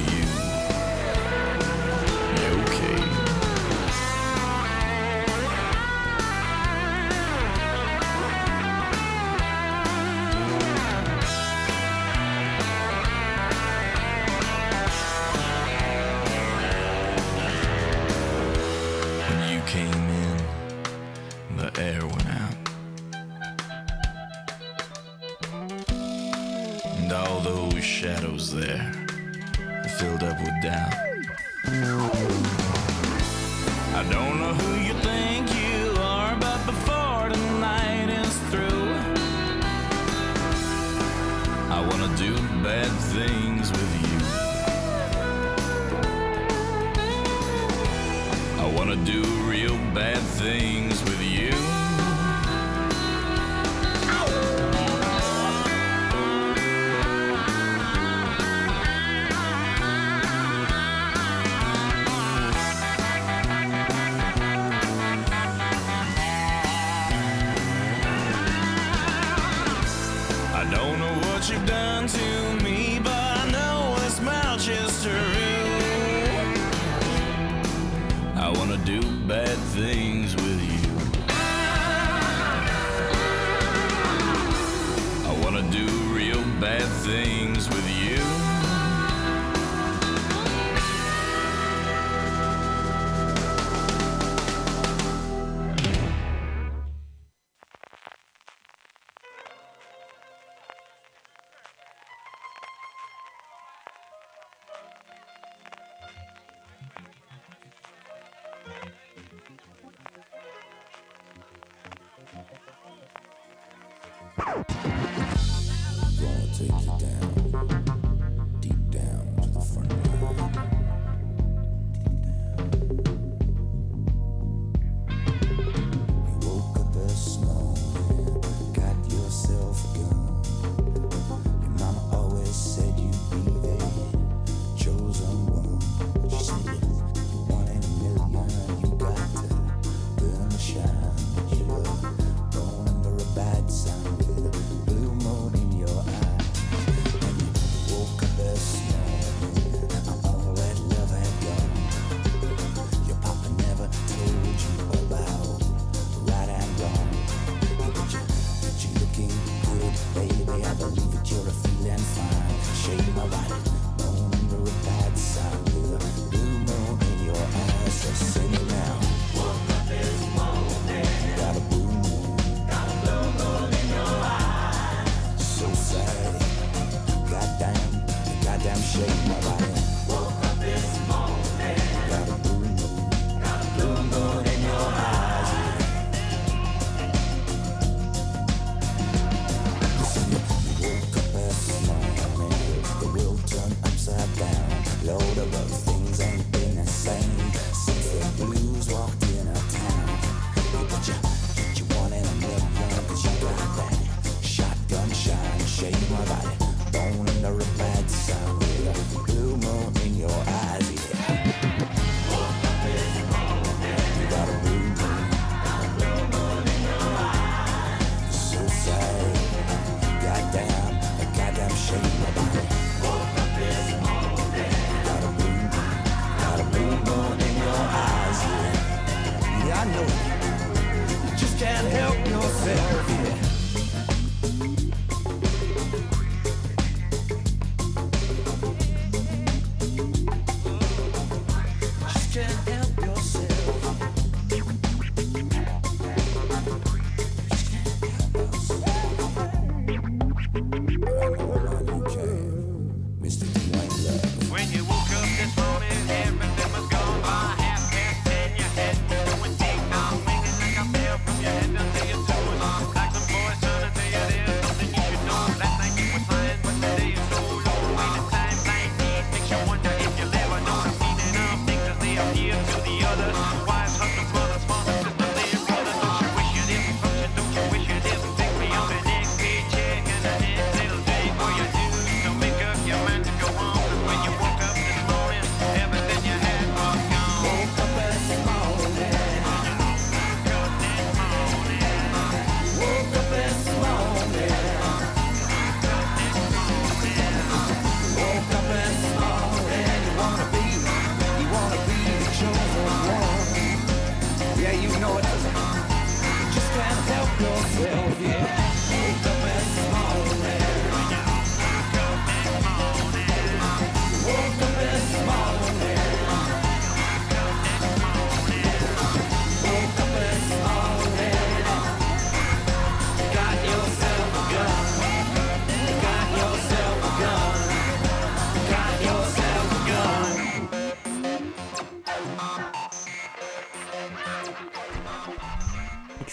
shadows 28.53 28.67
there 28.67 28.93
filled 29.99 30.23
up 30.23 30.38
with 30.41 30.62
doubt. 30.62 30.95
I 33.95 34.05
don't 34.11 34.38
know 34.41 34.55
who 34.55 34.72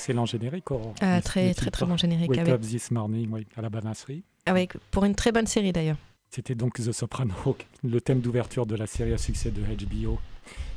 Excellent 0.09 0.25
générique, 0.25 0.71
Aurore. 0.71 0.95
Ah, 1.01 1.17
Le- 1.17 1.21
très, 1.21 1.53
très, 1.53 1.69
très 1.69 1.85
bon 1.85 1.95
générique. 1.95 2.31
Wake 2.31 2.39
Avec, 2.39 2.53
Up 2.55 2.61
This 2.61 2.89
Morning, 2.89 3.29
oui, 3.31 3.45
à 3.55 3.61
la 3.61 3.69
banasserie. 3.69 4.23
avec- 4.47 4.73
pour 4.89 5.05
une 5.05 5.13
très 5.13 5.31
bonne 5.31 5.45
série 5.45 5.71
d'ailleurs. 5.71 5.97
C'était 6.31 6.55
donc 6.55 6.79
The 6.79 6.91
Soprano, 6.91 7.35
le 7.83 8.01
thème 8.01 8.19
d'ouverture 8.19 8.65
de 8.65 8.75
la 8.75 8.87
série 8.87 9.13
à 9.13 9.19
succès 9.19 9.51
de 9.51 9.61
HBO, 9.61 10.17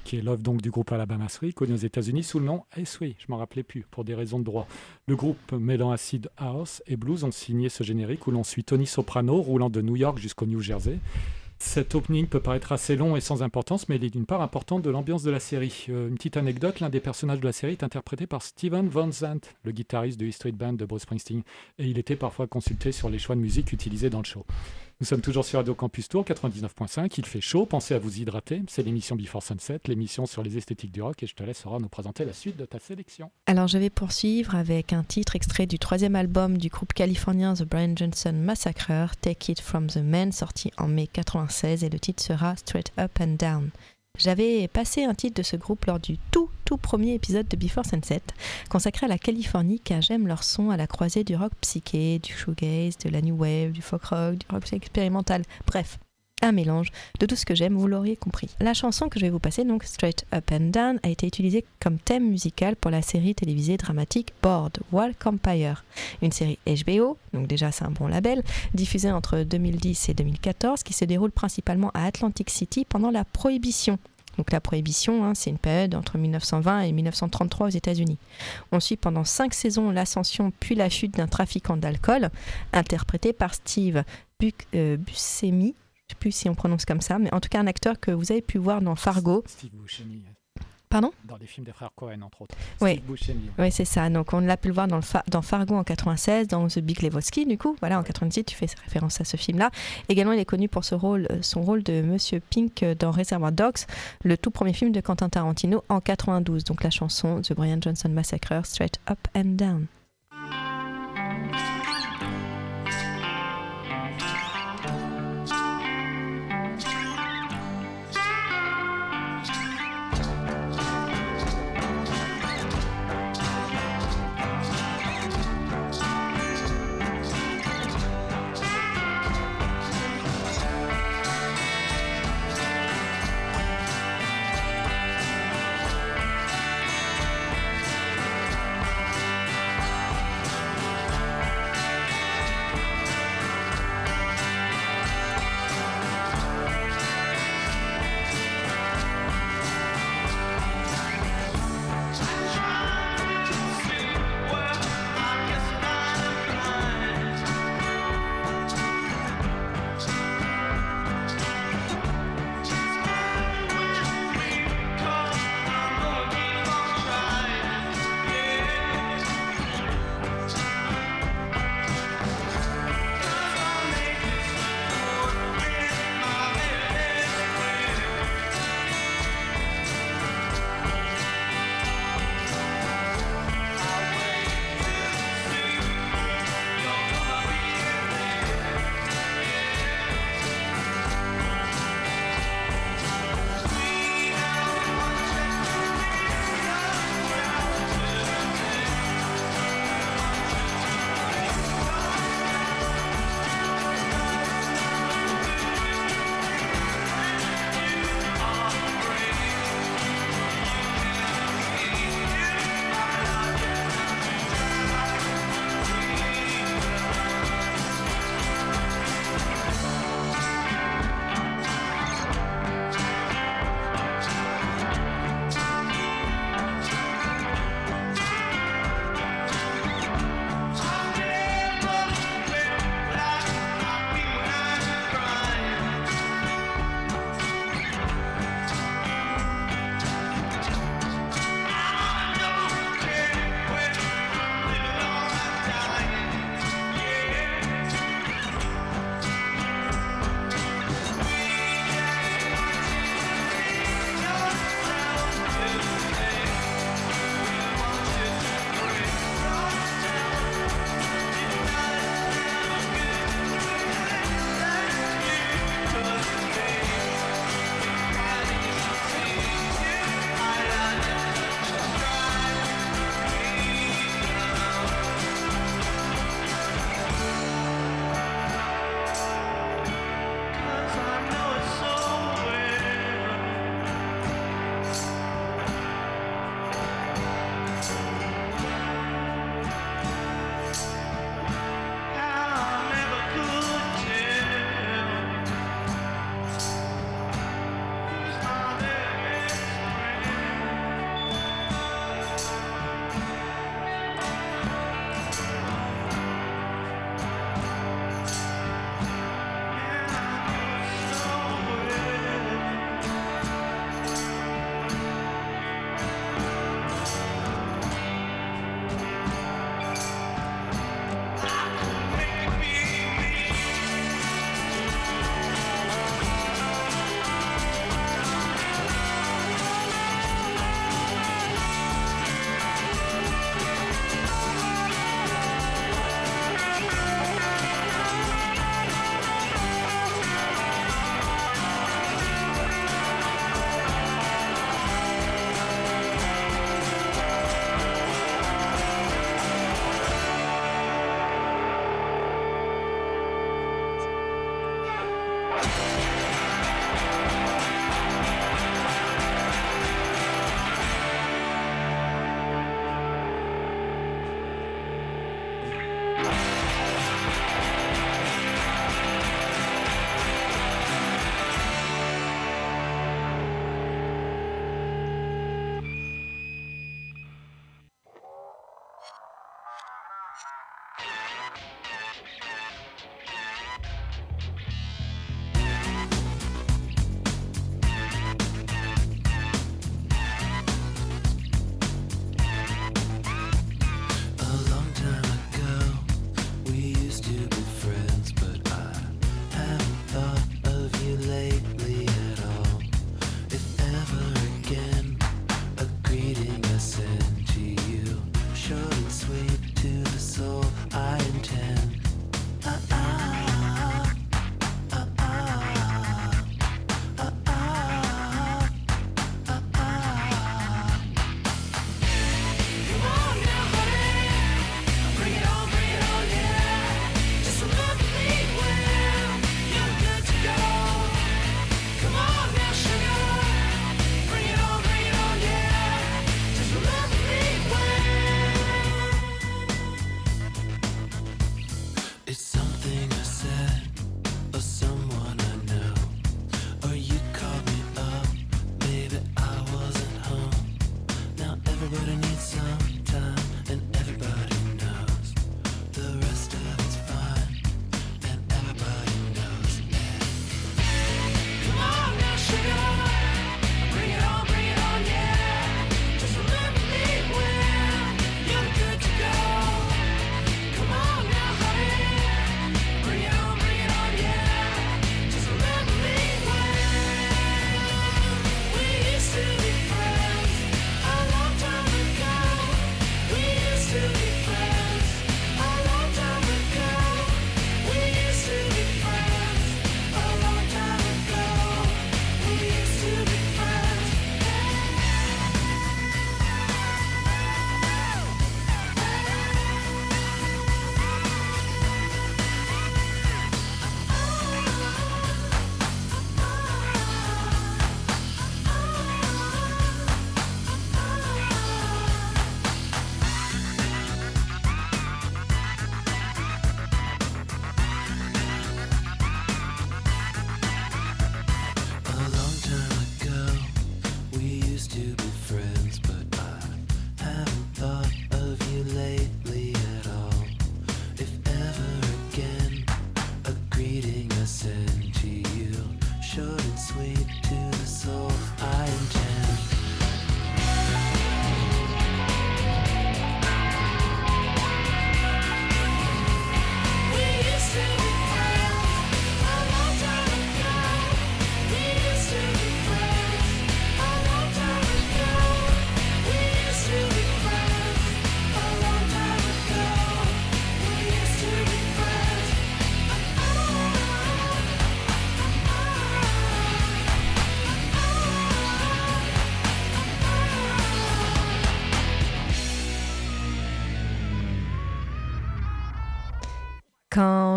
qui 0.05 0.19
est 0.19 0.21
l'œuvre 0.21 0.43
donc 0.43 0.61
du 0.61 0.71
groupe 0.71 0.93
Alabama 0.93 1.29
3, 1.29 1.51
connu 1.53 1.73
aux 1.73 1.77
États-Unis 1.77 2.25
sous 2.25 2.41
le 2.41 2.45
nom 2.45 2.65
Way. 2.77 3.17
Je 3.19 3.25
m'en 3.29 3.39
rappelais 3.39 3.63
plus 3.63 3.87
pour 3.91 4.05
des 4.05 4.15
raisons 4.15 4.39
de 4.39 4.45
droit. 4.45 4.67
Le 5.07 5.17
groupe 5.17 5.53
mêlant 5.53 5.93
acid 5.93 6.29
house 6.37 6.83
et 6.87 6.97
blues 6.99 7.25
ont 7.25 7.31
signé 7.33 7.71
ce 7.71 7.83
générique 7.85 8.27
où 8.27 8.33
l'on 8.33 8.45
suit 8.45 8.65
Tony 8.65 8.87
Soprano 8.87 9.41
roulant 9.41 9.71
de 9.71 9.81
New 9.81 9.97
York 9.97 10.19
jusqu'au 10.19 10.45
New 10.45 10.61
Jersey. 10.61 10.99
Cet 11.65 11.95
opening 11.95 12.27
peut 12.27 12.41
paraître 12.41 12.73
assez 12.73 12.97
long 12.97 13.17
et 13.17 13.21
sans 13.21 13.45
importance, 13.45 13.89
mais 13.89 13.95
il 13.95 14.05
est 14.05 14.11
d'une 14.11 14.27
part 14.27 14.43
importante 14.43 14.83
de 14.83 14.91
l'ambiance 14.91 15.23
de 15.23 15.31
la 15.31 15.39
série. 15.39 15.87
Euh, 15.89 16.09
une 16.09 16.17
petite 16.17 16.37
anecdote, 16.37 16.81
l'un 16.81 16.91
des 16.91 17.01
personnages 17.01 17.39
de 17.39 17.47
la 17.47 17.53
série 17.53 17.73
est 17.73 17.85
interprété 17.85 18.27
par 18.27 18.43
Steven 18.43 18.89
Van 18.89 19.11
Zandt, 19.11 19.49
le 19.63 19.71
guitariste 19.71 20.19
du 20.19 20.29
E 20.29 20.33
Street 20.33 20.53
Band 20.53 20.73
de 20.73 20.85
Bruce 20.85 21.03
Springsteen, 21.03 21.43
et 21.79 21.87
il 21.87 21.99
était 21.99 22.17
parfois 22.17 22.49
consulté 22.49 22.91
sur 22.91 23.09
les 23.09 23.21
choix 23.21 23.37
de 23.37 23.41
musique 23.41 23.73
utilisés 23.73 24.11
dans 24.11 24.19
le 24.19 24.25
show. 24.25 24.45
Nous 25.03 25.07
sommes 25.07 25.21
toujours 25.21 25.45
sur 25.45 25.59
Radio 25.59 25.75
Campus 25.75 26.09
Tour 26.09 26.25
99.5. 26.25 27.15
Il 27.19 27.27
fait 27.27 27.41
chaud, 27.41 27.67
pensez 27.67 27.93
à 27.93 27.99
vous 27.99 28.21
hydrater. 28.21 28.63
C'est 28.69 28.85
l'émission 28.85 29.17
Before 29.17 29.43
Sunset, 29.43 29.81
l'émission 29.89 30.27
sur 30.27 30.45
les 30.45 30.57
esthétiques 30.57 30.93
du 30.93 31.03
rock. 31.03 31.21
Et 31.25 31.27
je 31.27 31.35
te 31.35 31.43
laisse, 31.43 31.67
Aurore, 31.67 31.81
nous 31.81 31.89
présenter 31.89 32.25
la 32.25 32.33
suite 32.33 32.57
de 32.57 32.65
ta 32.67 32.79
sélection. 32.79 33.29
Alors 33.47 33.67
je 33.67 33.79
vais 33.79 33.91
poursuivre 33.91 34.55
avec 34.55 34.93
un 34.93 35.03
titre 35.03 35.35
extrait 35.35 35.67
du 35.67 35.81
troisième 35.81 36.15
album 36.15 36.57
du 36.57 36.69
groupe 36.69 36.93
californien 36.93 37.55
The 37.55 37.65
Brian 37.65 37.97
Johnson 37.97 38.33
Massacre, 38.33 39.17
Take 39.21 39.51
It 39.51 39.61
From 39.61 39.89
The 39.89 39.97
Men, 39.97 40.31
sorti 40.31 40.71
en 40.79 40.87
mai 40.87 41.09
96 41.09 41.83
et 41.83 41.89
le 41.89 41.99
titre 41.99 42.23
sera 42.23 42.55
Straight 42.55 42.93
Up 42.97 43.19
and 43.21 43.35
Down. 43.41 43.71
J'avais 44.19 44.69
passé 44.69 45.05
un 45.05 45.15
titre 45.15 45.41
de 45.41 45.43
ce 45.43 45.57
groupe 45.57 45.87
lors 45.87 45.99
du 45.99 46.19
tout 46.31 46.51
tout 46.67 46.77
premier 46.77 47.15
épisode 47.15 47.49
de 47.49 47.57
Before 47.57 47.87
Sunset, 47.87 48.23
consacré 48.69 49.07
à 49.07 49.09
la 49.09 49.19
Californie 49.19 49.81
car 49.81 50.03
j'aime 50.03 50.27
leur 50.27 50.45
son 50.45 50.71
à 50.71 50.77
la 50.77 50.87
croisée 50.87 51.25
du 51.25 51.35
rock 51.35 51.53
psyché, 51.63 52.19
du 52.19 52.33
shoegaze, 52.33 52.99
de 52.99 53.09
la 53.09 53.23
new 53.23 53.37
wave, 53.37 53.73
du 53.73 53.81
folk 53.81 54.05
rock, 54.05 54.37
du 54.37 54.47
rock 54.51 54.71
expérimental, 54.73 55.43
bref. 55.67 55.99
Un 56.43 56.53
mélange 56.53 56.91
de 57.21 57.27
tout 57.27 57.37
ce 57.37 57.47
que 57.47 57.55
j'aime, 57.55 57.77
vous 57.77 57.87
l'auriez 57.87 58.17
compris. 58.17 58.51
La 58.61 58.75
chanson 58.75 59.09
que 59.09 59.19
je 59.19 59.25
vais 59.25 59.31
vous 59.31 59.39
passer, 59.39 59.65
donc 59.65 59.85
Straight 59.85 60.27
Up 60.35 60.51
and 60.53 60.71
Down, 60.71 61.01
a 61.03 61.09
été 61.09 61.27
utilisée 61.27 61.65
comme 61.81 61.99
thème 61.99 62.29
musical 62.29 62.77
pour 62.77 62.91
la 62.91 63.01
série 63.01 63.35
télévisée 63.35 63.77
dramatique 63.77 64.33
Board 64.43 64.81
Walk 64.93 65.27
Empire, 65.27 65.85
une 66.21 66.33
série 66.33 66.59
HBO, 66.67 67.17
donc 67.33 67.47
déjà 67.47 67.73
c'est 67.73 67.85
un 67.85 67.91
bon 67.91 68.09
label, 68.09 68.43
diffusée 68.75 69.13
entre 69.13 69.43
2010 69.43 70.09
et 70.09 70.15
2014, 70.15 70.83
qui 70.83 70.93
se 70.93 71.05
déroule 71.05 71.33
principalement 71.33 71.91
à 71.95 72.05
Atlantic 72.05 72.51
City 72.51 72.85
pendant 72.85 73.11
la 73.11 73.25
Prohibition. 73.25 73.99
Donc 74.39 74.51
la 74.51 74.61
Prohibition, 74.61 75.25
hein, 75.25 75.35
c'est 75.35 75.51
une 75.51 75.59
période 75.59 75.95
entre 75.95 76.17
1920 76.17 76.83
et 76.83 76.93
1933 76.93 77.67
aux 77.67 77.71
États-Unis. 77.71 78.19
On 78.71 78.81
suit 78.81 78.97
pendant 78.97 79.25
cinq 79.25 79.55
saisons 79.55 79.91
l'ascension 79.91 80.53
puis 80.59 80.75
la 80.75 80.89
chute 80.89 81.15
d'un 81.15 81.29
trafiquant 81.29 81.77
d'alcool, 81.77 82.31
interprété 82.73 83.33
par 83.33 83.55
Steve 83.55 84.05
euh, 84.75 84.97
Buscemi. 84.97 85.75
Sais 86.13 86.19
plus 86.21 86.33
si 86.33 86.49
on 86.51 86.55
prononce 86.55 86.85
comme 86.85 87.01
ça, 87.01 87.19
mais 87.19 87.33
en 87.33 87.41
tout 87.41 87.49
cas 87.49 87.59
un 87.61 87.67
acteur 87.67 87.99
que 87.99 88.11
vous 88.11 88.31
avez 88.33 88.43
pu 88.43 88.59
voir 88.59 88.83
dans 88.83 88.95
Fargo. 88.97 89.43
Steve 89.47 89.71
Buscemi. 89.73 90.23
Pardon? 90.91 91.11
Dans 91.25 91.39
les 91.39 91.47
films 91.47 91.65
des 91.65 91.73
frères 91.73 91.89
Cohen, 91.97 92.21
entre 92.21 92.43
autres. 92.43 92.55
Oui. 92.83 93.03
Oui, 93.59 93.73
c'est 93.73 93.87
ça. 93.87 94.11
Donc, 94.11 94.35
on 94.35 94.41
l'a 94.41 94.59
pu 94.59 94.69
le 94.69 94.75
voir 94.75 94.89
dans, 94.89 94.97
le 94.97 95.03
Fa- 95.03 95.25
dans 95.27 95.41
Fargo 95.41 95.75
en 95.75 95.85
96, 95.85 96.49
dans 96.49 96.69
The 96.69 96.81
Big 96.81 97.01
Lebowski, 97.01 97.47
du 97.47 97.57
coup. 97.57 97.75
Voilà, 97.81 97.99
en 97.99 98.03
98, 98.03 98.45
tu 98.45 98.55
fais 98.55 98.67
référence 98.85 99.19
à 99.19 99.25
ce 99.25 99.39
film-là. 99.39 99.71
Également, 100.11 100.33
il 100.33 100.39
est 100.39 100.45
connu 100.45 100.69
pour 100.69 100.85
ce 100.85 100.95
rôle, 100.95 101.27
euh, 101.31 101.39
son 101.41 101.63
rôle 101.63 101.83
de 101.83 102.03
Monsieur 102.03 102.41
Pink 102.41 102.83
euh, 102.83 102.95
dans 102.95 103.11
Reservoir 103.11 103.53
Dogs, 103.53 103.87
le 104.23 104.37
tout 104.37 104.51
premier 104.51 104.75
film 104.75 104.93
de 104.93 105.01
Quentin 105.01 105.31
Tarantino 105.31 105.83
en 105.89 106.01
92. 106.03 106.65
Donc, 106.65 106.85
la 106.85 106.91
chanson 106.91 107.41
The 107.41 107.55
Brian 107.55 107.79
Johnson 107.81 108.11
Massacre, 108.11 108.61
Straight 108.67 109.01
Up 109.09 109.19
and 109.35 109.55
Down. 109.57 109.87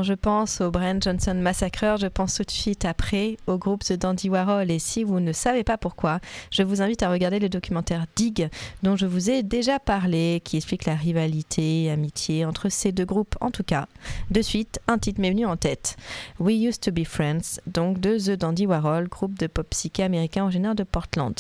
Je 0.04 0.14
pense 0.14 0.62
au 0.62 0.72
Brian 0.72 1.00
Johnson 1.00 1.36
Massacreur, 1.36 1.98
je 1.98 2.08
pense 2.08 2.36
tout 2.36 2.44
de 2.44 2.52
suite 2.52 2.86
après 2.86 3.38
au 3.48 3.58
groupe 3.58 3.84
The 3.84 3.94
Dandy 3.94 4.30
Warhol. 4.30 4.72
Et 4.72 4.80
si 4.80 5.04
vous 5.04 5.20
ne 5.20 5.32
savez 5.32 5.64
pas 5.64 5.78
pourquoi, 5.78 6.20
je 6.52 6.64
vous 6.64 6.82
invite 6.82 7.04
à 7.04 7.10
regarder 7.10 7.40
le 7.40 7.50
documentaire 7.50 8.06
Dig, 8.16 8.50
dont 8.84 8.96
je 8.96 9.06
vous 9.06 9.30
ai 9.30 9.44
déjà 9.44 9.80
parlé, 9.80 10.42
qui 10.44 10.58
explique 10.58 10.86
la 10.86 10.96
rivalité, 10.96 11.92
amitié 11.92 12.46
entre 12.46 12.70
ces 12.70 12.92
deux 12.92 13.06
groupes. 13.06 13.36
En 13.42 13.52
tout 13.52 13.64
cas, 13.64 13.88
de 14.32 14.42
suite, 14.42 14.80
un 14.88 14.98
titre 14.98 15.22
m'est 15.22 15.32
venu 15.32 15.46
en 15.46 15.58
tête. 15.58 15.98
We 16.40 16.56
Used 16.56 16.82
to 16.82 16.92
Be 16.92 17.06
Friends, 17.06 17.60
donc 17.68 18.00
de 18.00 18.18
The 18.18 18.38
Dandy 18.38 18.66
Warhol, 18.66 19.08
groupe 19.08 19.38
de 19.38 19.48
pop 19.48 19.68
psyché 19.70 20.04
américain 20.04 20.44
originaire 20.44 20.76
de 20.76 20.84
Portland. 20.84 21.36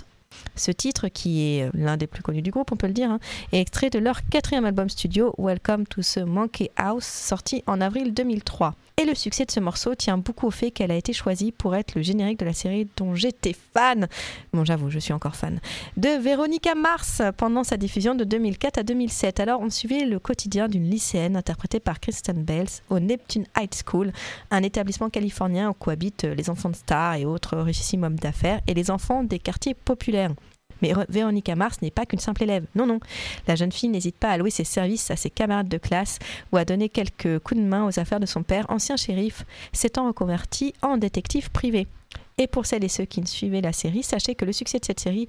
Ce 0.55 0.71
titre, 0.71 1.07
qui 1.07 1.41
est 1.41 1.69
l'un 1.73 1.97
des 1.97 2.07
plus 2.07 2.23
connus 2.23 2.41
du 2.41 2.51
groupe, 2.51 2.71
on 2.71 2.77
peut 2.77 2.87
le 2.87 2.93
dire, 2.93 3.09
hein, 3.09 3.19
est 3.51 3.59
extrait 3.59 3.89
de 3.89 3.99
leur 3.99 4.25
quatrième 4.27 4.65
album 4.65 4.89
studio, 4.89 5.33
Welcome 5.37 5.85
to 5.87 6.01
the 6.01 6.19
Monkey 6.19 6.71
House, 6.77 7.05
sorti 7.05 7.63
en 7.67 7.81
avril 7.81 8.13
2003. 8.13 8.75
Et 8.97 9.03
le 9.03 9.13
succès 9.13 9.43
de 9.43 9.51
ce 9.51 9.59
morceau 9.59 9.93
tient 9.93 10.17
beaucoup 10.17 10.47
au 10.47 10.51
fait 10.51 10.71
qu'elle 10.71 10.89
a 10.89 10.95
été 10.95 11.11
choisie 11.11 11.51
pour 11.51 11.75
être 11.75 11.95
le 11.95 12.01
générique 12.01 12.39
de 12.39 12.45
la 12.45 12.53
série 12.53 12.87
dont 12.95 13.13
j'étais 13.13 13.53
fan, 13.73 14.07
bon 14.53 14.63
j'avoue, 14.63 14.89
je 14.89 14.99
suis 14.99 15.11
encore 15.11 15.35
fan, 15.35 15.59
de 15.97 16.07
Veronica 16.07 16.75
Mars 16.75 17.21
pendant 17.35 17.65
sa 17.65 17.75
diffusion 17.75 18.15
de 18.15 18.23
2004 18.23 18.77
à 18.77 18.83
2007. 18.83 19.41
Alors 19.41 19.59
on 19.59 19.69
suivait 19.69 20.05
le 20.05 20.17
quotidien 20.17 20.69
d'une 20.69 20.89
lycéenne 20.89 21.35
interprétée 21.35 21.81
par 21.81 21.99
Kristen 21.99 22.41
Bell 22.41 22.67
au 22.89 22.99
Neptune 22.99 23.45
High 23.57 23.69
School, 23.85 24.13
un 24.49 24.63
établissement 24.63 25.09
californien 25.09 25.71
où 25.71 25.73
cohabitent 25.73 26.23
les 26.23 26.49
enfants 26.49 26.69
de 26.69 26.77
stars 26.77 27.15
et 27.15 27.25
autres 27.25 27.57
richissimes 27.57 28.05
hommes 28.05 28.15
d'affaires 28.15 28.61
et 28.65 28.73
les 28.73 28.91
enfants 28.91 29.23
des 29.23 29.39
quartiers 29.39 29.73
populaires. 29.73 30.24
Mais 30.81 30.93
Véronica 31.09 31.55
Mars 31.55 31.81
n'est 31.81 31.91
pas 31.91 32.05
qu'une 32.05 32.19
simple 32.19 32.43
élève. 32.43 32.65
Non, 32.75 32.85
non. 32.85 32.99
La 33.47 33.55
jeune 33.55 33.71
fille 33.71 33.89
n'hésite 33.89 34.17
pas 34.17 34.31
à 34.31 34.37
louer 34.37 34.49
ses 34.49 34.63
services 34.63 35.09
à 35.11 35.15
ses 35.15 35.29
camarades 35.29 35.69
de 35.69 35.77
classe 35.77 36.19
ou 36.51 36.57
à 36.57 36.65
donner 36.65 36.89
quelques 36.89 37.39
coups 37.39 37.61
de 37.61 37.65
main 37.65 37.85
aux 37.85 37.99
affaires 37.99 38.19
de 38.19 38.25
son 38.25 38.43
père, 38.43 38.65
ancien 38.69 38.97
shérif, 38.97 39.45
s'étant 39.71 40.07
reconverti 40.07 40.73
en 40.81 40.97
détective 40.97 41.49
privé. 41.51 41.87
Et 42.37 42.47
pour 42.47 42.65
celles 42.65 42.83
et 42.83 42.89
ceux 42.89 43.05
qui 43.05 43.21
ne 43.21 43.25
suivaient 43.25 43.61
la 43.61 43.71
série, 43.71 44.03
sachez 44.03 44.35
que 44.35 44.43
le 44.43 44.51
succès 44.51 44.79
de 44.79 44.85
cette 44.85 44.99
série, 44.99 45.27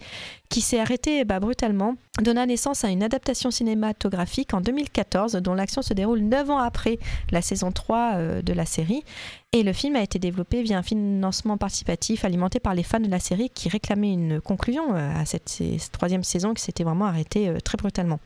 qui 0.49 0.61
s'est 0.61 0.81
arrêtée 0.81 1.25
bah, 1.25 1.39
brutalement, 1.39 1.95
donna 2.21 2.47
naissance 2.47 2.85
à 2.85 2.89
une 2.89 3.03
adaptation 3.03 3.51
cinématographique 3.51 4.55
en 4.55 4.61
2014 4.61 5.35
dont 5.37 5.55
l'action 5.55 5.83
se 5.83 5.95
déroule 5.95 6.21
9 6.21 6.51
ans 6.51 6.59
après 6.59 6.99
la 7.31 7.43
saison 7.43 7.71
3 7.71 8.13
euh, 8.15 8.43
de 8.43 8.53
la 8.53 8.67
série. 8.67 9.05
Et 9.53 9.63
le 9.63 9.73
film 9.73 9.97
a 9.97 10.03
été 10.03 10.19
développé 10.19 10.63
via 10.63 10.79
un 10.79 10.83
financement 10.83 11.57
participatif 11.57 12.25
alimenté 12.25 12.59
par 12.59 12.75
les 12.75 12.83
fans 12.83 13.01
de 13.01 13.09
la 13.09 13.21
série 13.21 13.51
qui 13.51 13.69
réclamaient 13.69 14.13
une 14.13 14.41
conclusion 14.41 14.95
euh, 14.95 15.15
à 15.15 15.25
cette, 15.25 15.49
cette 15.49 15.93
troisième 15.93 16.25
saison 16.25 16.55
qui 16.55 16.63
s'était 16.63 16.85
vraiment 16.85 17.07
arrêtée 17.07 17.49
euh, 17.49 17.61
très 17.61 17.77
brutalement. 17.77 18.19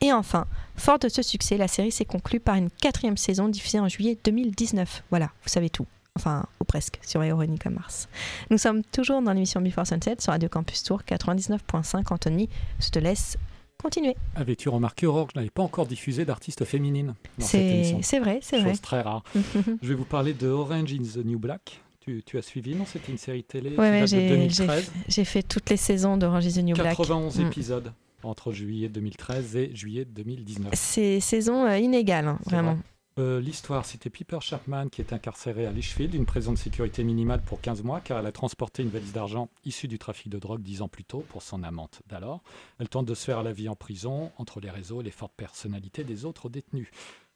Et 0.00 0.12
enfin, 0.12 0.46
fort 0.76 0.98
de 0.98 1.08
ce 1.08 1.22
succès, 1.22 1.56
la 1.56 1.68
série 1.68 1.92
s'est 1.92 2.04
conclue 2.04 2.40
par 2.40 2.56
une 2.56 2.70
quatrième 2.70 3.16
saison 3.16 3.48
diffusée 3.48 3.78
en 3.78 3.88
juillet 3.88 4.18
2019. 4.24 5.04
Voilà, 5.10 5.26
vous 5.42 5.48
savez 5.48 5.70
tout. 5.70 5.86
Enfin, 6.16 6.46
ou 6.60 6.64
presque, 6.64 7.00
sur 7.02 7.20
Veronica 7.20 7.70
Mars. 7.70 8.08
Nous 8.50 8.58
sommes 8.58 8.84
toujours 8.84 9.20
dans 9.20 9.32
l'émission 9.32 9.60
Before 9.60 9.84
Sunset 9.84 10.16
sur 10.20 10.32
Radio 10.32 10.48
Campus 10.48 10.84
Tour 10.84 11.02
99.5. 11.02 12.04
Anthony, 12.12 12.48
je 12.78 12.88
te 12.90 13.00
laisse 13.00 13.36
continuer. 13.82 14.14
Avais-tu 14.36 14.68
remarqué, 14.68 15.06
Aurore, 15.08 15.26
que 15.26 15.32
je 15.34 15.40
n'avais 15.40 15.50
pas 15.50 15.64
encore 15.64 15.86
diffusé 15.86 16.24
d'artistes 16.24 16.64
féminines 16.64 17.14
dans 17.38 17.44
cette 17.44 17.60
C'est 17.60 17.66
émission? 17.66 17.98
c'est 18.02 18.20
vrai, 18.20 18.38
c'est 18.42 18.60
vrai. 18.60 18.70
Chose 18.70 18.80
très 18.80 19.00
rare. 19.00 19.24
Je 19.82 19.88
vais 19.88 19.94
vous 19.94 20.04
parler 20.04 20.34
de 20.34 20.46
Orange 20.46 20.92
in 20.92 21.02
the 21.02 21.24
New 21.24 21.38
Black. 21.40 21.80
Tu, 21.98 22.22
tu 22.24 22.38
as 22.38 22.42
suivi, 22.42 22.76
non? 22.76 22.84
C'était 22.86 23.10
une 23.10 23.18
série 23.18 23.42
télé 23.42 23.70
Ouais, 23.70 23.90
ouais, 23.90 24.00
de 24.02 24.06
j'ai 24.06 24.20
j'ai- 24.20 24.28
2013. 24.28 24.92
j'ai 25.08 25.24
fait 25.24 25.42
toutes 25.42 25.68
les 25.70 25.76
saisons 25.76 26.16
d'Orange 26.16 26.44
is 26.46 26.52
the 26.54 26.58
New 26.62 26.76
Black. 26.76 26.90
91 26.96 27.38
Mm. 27.40 27.46
épisodes 27.46 27.92
entre 28.22 28.52
juillet 28.52 28.88
2013 28.88 29.56
et 29.56 29.74
juillet 29.74 30.04
2019. 30.04 30.70
C'est 30.74 31.18
saison 31.18 31.66
euh, 31.66 31.76
inégale, 31.78 32.28
hein, 32.28 32.38
vraiment. 32.46 32.74
vrai. 32.74 32.82
Euh, 33.20 33.40
L'histoire, 33.40 33.84
c'était 33.86 34.10
Piper 34.10 34.38
Chapman 34.40 34.88
qui 34.88 35.00
est 35.00 35.12
incarcéré 35.12 35.66
à 35.66 35.70
Lichfield, 35.72 36.14
une 36.14 36.26
prison 36.26 36.52
de 36.52 36.58
sécurité 36.58 37.04
minimale 37.04 37.42
pour 37.42 37.60
15 37.60 37.84
mois, 37.84 38.00
car 38.00 38.18
elle 38.18 38.26
a 38.26 38.32
transporté 38.32 38.82
une 38.82 38.88
valise 38.88 39.12
d'argent 39.12 39.48
issue 39.64 39.86
du 39.86 39.98
trafic 40.00 40.28
de 40.30 40.38
drogue 40.40 40.62
10 40.62 40.82
ans 40.82 40.88
plus 40.88 41.04
tôt 41.04 41.24
pour 41.28 41.42
son 41.42 41.62
amante 41.62 42.02
d'alors. 42.08 42.42
Elle 42.80 42.88
tente 42.88 43.06
de 43.06 43.14
se 43.14 43.24
faire 43.24 43.44
la 43.44 43.52
vie 43.52 43.68
en 43.68 43.76
prison, 43.76 44.32
entre 44.36 44.58
les 44.58 44.70
réseaux 44.70 45.00
et 45.00 45.04
les 45.04 45.12
fortes 45.12 45.34
personnalités 45.36 46.02
des 46.02 46.24
autres 46.24 46.48
détenus. 46.48 46.88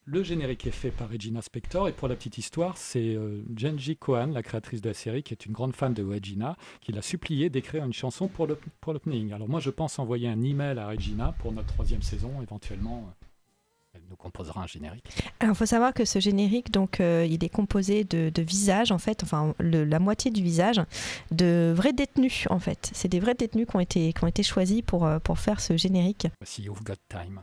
Le 0.04 0.22
générique 0.24 0.66
est 0.66 0.70
fait 0.72 0.90
par 0.90 1.10
Regina 1.10 1.42
Spector 1.42 1.86
et 1.86 1.92
pour 1.92 2.08
la 2.08 2.16
petite 2.16 2.38
histoire, 2.38 2.76
c'est 2.78 3.14
euh, 3.14 3.44
Jenji 3.54 3.96
Kohan, 3.96 4.28
la 4.28 4.42
créatrice 4.42 4.80
de 4.80 4.88
la 4.88 4.94
série, 4.94 5.22
qui 5.22 5.34
est 5.34 5.44
une 5.46 5.52
grande 5.52 5.76
fan 5.76 5.92
de 5.94 6.02
Regina, 6.02 6.56
qui 6.80 6.90
l'a 6.92 7.02
supplié 7.02 7.50
d'écrire 7.50 7.84
une 7.84 7.92
chanson 7.92 8.26
pour 8.26 8.48
l'opening. 8.48 9.32
Alors 9.32 9.48
moi, 9.48 9.60
je 9.60 9.70
pense 9.70 9.98
envoyer 9.98 10.26
un 10.28 10.42
email 10.42 10.78
à 10.78 10.88
Regina 10.88 11.36
pour 11.38 11.52
notre 11.52 11.68
troisième 11.68 12.02
saison, 12.02 12.40
éventuellement. 12.42 13.06
euh, 13.06 13.27
nous 14.10 14.16
composera 14.16 14.62
un 14.62 14.66
générique. 14.66 15.04
Alors, 15.40 15.54
il 15.54 15.58
faut 15.58 15.66
savoir 15.66 15.92
que 15.94 16.04
ce 16.04 16.18
générique, 16.20 16.70
donc, 16.70 17.00
euh, 17.00 17.26
il 17.28 17.42
est 17.44 17.48
composé 17.48 18.04
de, 18.04 18.30
de 18.30 18.42
visages, 18.42 18.90
en 18.92 18.98
fait, 18.98 19.22
enfin, 19.22 19.54
le- 19.58 19.84
la 19.84 19.98
moitié 19.98 20.30
du 20.30 20.42
visage, 20.42 20.80
de 21.30 21.72
vrais 21.76 21.92
détenus, 21.92 22.46
en 22.50 22.58
fait. 22.58 22.90
C'est 22.94 23.08
des 23.08 23.20
vrais 23.20 23.34
détenus 23.34 23.66
qui 23.68 23.76
ont 23.76 23.80
été, 23.80 24.12
qui 24.12 24.24
ont 24.24 24.28
été 24.28 24.42
choisis 24.42 24.82
pour, 24.82 25.06
euh, 25.06 25.18
pour 25.18 25.38
faire 25.38 25.60
ce 25.60 25.76
générique. 25.76 26.26
Voici 26.40 26.62
You've 26.62 26.82
Got 26.82 26.94
Time. 27.08 27.40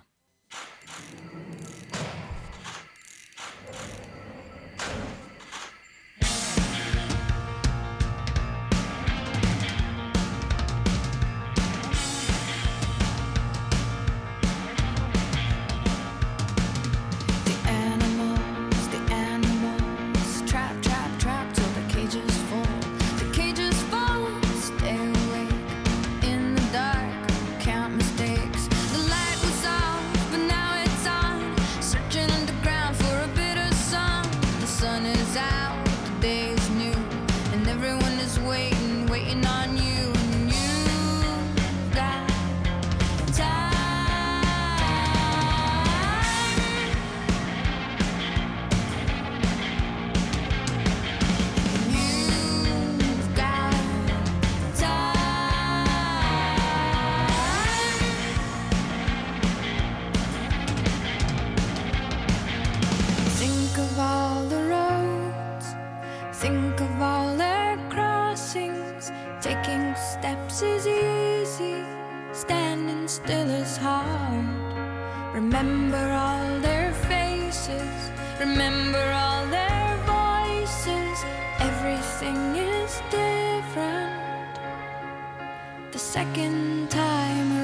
The 85.95 85.99
second 85.99 86.91
time 86.91 87.54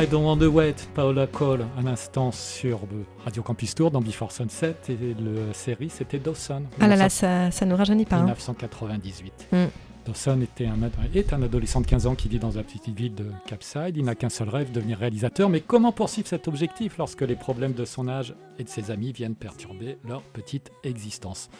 I 0.00 0.06
Don't 0.06 0.24
Want 0.24 0.38
to 0.38 0.50
Paola 0.94 1.26
Cole, 1.26 1.66
un 1.76 1.86
instant 1.86 2.32
sur 2.32 2.80
Radio 3.22 3.42
Campus 3.42 3.74
Tour 3.74 3.90
dans 3.90 4.00
Before 4.00 4.32
Sunset, 4.32 4.76
et 4.88 4.96
la 4.96 5.52
série 5.52 5.90
c'était 5.90 6.18
Dawson. 6.18 6.62
Ah 6.80 6.88
là 6.88 6.96
là, 6.96 7.10
ça, 7.10 7.50
ça 7.50 7.66
nous 7.66 7.76
rajeunit 7.76 8.06
pas. 8.06 8.16
Hein. 8.16 8.20
1998. 8.20 9.48
Mm. 9.52 9.56
Dawson 10.06 10.40
était 10.40 10.64
un, 10.64 10.78
est 11.14 11.34
un 11.34 11.42
adolescent 11.42 11.82
de 11.82 11.86
15 11.86 12.06
ans 12.06 12.14
qui 12.14 12.30
vit 12.30 12.38
dans 12.38 12.52
la 12.52 12.62
petite 12.62 12.88
ville 12.88 13.14
de 13.14 13.26
Capside. 13.46 13.94
Il 13.94 14.04
n'a 14.04 14.14
qu'un 14.14 14.30
seul 14.30 14.48
rêve, 14.48 14.72
devenir 14.72 14.96
réalisateur. 14.96 15.50
Mais 15.50 15.60
comment 15.60 15.92
poursuivre 15.92 16.28
cet 16.28 16.48
objectif 16.48 16.96
lorsque 16.96 17.20
les 17.20 17.36
problèmes 17.36 17.74
de 17.74 17.84
son 17.84 18.08
âge 18.08 18.34
et 18.58 18.64
de 18.64 18.70
ses 18.70 18.90
amis 18.90 19.12
viennent 19.12 19.34
perturber 19.34 19.98
leur 20.08 20.22
petite 20.22 20.70
existence? 20.82 21.50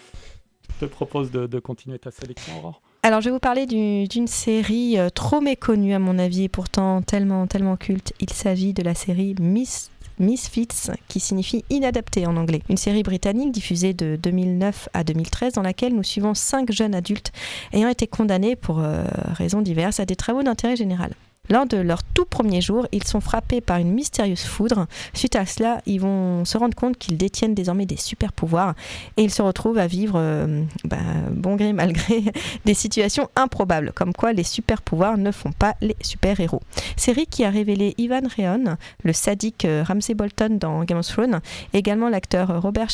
Je 0.80 0.86
te 0.86 0.90
propose 0.90 1.30
de, 1.30 1.46
de 1.46 1.58
continuer 1.58 1.98
ta 1.98 2.10
sélection, 2.10 2.56
Aurore 2.56 2.80
alors, 3.02 3.22
je 3.22 3.30
vais 3.30 3.32
vous 3.32 3.38
parler 3.38 3.64
d'une 3.64 4.26
série 4.26 4.98
euh, 4.98 5.08
trop 5.08 5.40
méconnue, 5.40 5.94
à 5.94 5.98
mon 5.98 6.18
avis, 6.18 6.44
et 6.44 6.48
pourtant 6.50 7.00
tellement, 7.00 7.46
tellement 7.46 7.76
culte. 7.76 8.12
Il 8.20 8.28
s'agit 8.30 8.74
de 8.74 8.82
la 8.82 8.94
série 8.94 9.34
Miss 9.40 9.90
Misfits, 10.18 10.90
qui 11.08 11.18
signifie 11.18 11.64
inadapté 11.70 12.26
en 12.26 12.36
anglais. 12.36 12.60
Une 12.68 12.76
série 12.76 13.02
britannique 13.02 13.52
diffusée 13.52 13.94
de 13.94 14.16
2009 14.16 14.90
à 14.92 15.02
2013 15.02 15.54
dans 15.54 15.62
laquelle 15.62 15.94
nous 15.94 16.02
suivons 16.02 16.34
cinq 16.34 16.70
jeunes 16.72 16.94
adultes 16.94 17.32
ayant 17.72 17.88
été 17.88 18.06
condamnés 18.06 18.54
pour 18.54 18.80
euh, 18.80 19.02
raisons 19.32 19.62
diverses 19.62 19.98
à 19.98 20.04
des 20.04 20.16
travaux 20.16 20.42
d'intérêt 20.42 20.76
général. 20.76 21.14
Lors 21.50 21.66
de 21.66 21.76
leur 21.76 22.04
tout 22.04 22.24
premier 22.24 22.60
jour, 22.60 22.86
ils 22.92 23.02
sont 23.02 23.20
frappés 23.20 23.60
par 23.60 23.78
une 23.78 23.92
mystérieuse 23.92 24.42
foudre. 24.42 24.86
Suite 25.14 25.34
à 25.34 25.46
cela, 25.46 25.82
ils 25.84 26.00
vont 26.00 26.44
se 26.44 26.56
rendre 26.56 26.76
compte 26.76 26.96
qu'ils 26.96 27.16
détiennent 27.16 27.54
désormais 27.54 27.86
des 27.86 27.96
super 27.96 28.32
pouvoirs 28.32 28.74
et 29.16 29.24
ils 29.24 29.32
se 29.32 29.42
retrouvent 29.42 29.78
à 29.78 29.88
vivre, 29.88 30.14
euh, 30.16 30.62
bah, 30.84 30.98
bon 31.32 31.56
gré 31.56 31.72
mal 31.72 31.92
gré, 31.92 32.22
des 32.64 32.74
situations 32.74 33.28
improbables, 33.34 33.92
comme 33.94 34.12
quoi 34.12 34.32
les 34.32 34.44
super 34.44 34.80
pouvoirs 34.80 35.18
ne 35.18 35.32
font 35.32 35.52
pas 35.52 35.74
les 35.80 35.96
super 36.00 36.38
héros. 36.38 36.62
Série 36.96 37.26
qui 37.26 37.44
a 37.44 37.50
révélé 37.50 37.94
Ivan 37.98 38.22
Reon, 38.36 38.76
le 39.02 39.12
sadique 39.12 39.64
euh, 39.64 39.82
Ramsay 39.86 40.14
Bolton 40.14 40.56
dans 40.60 40.84
Game 40.84 40.98
of 40.98 41.08
Thrones, 41.08 41.40
également 41.72 42.08
l'acteur 42.08 42.62
Robert 42.62 42.90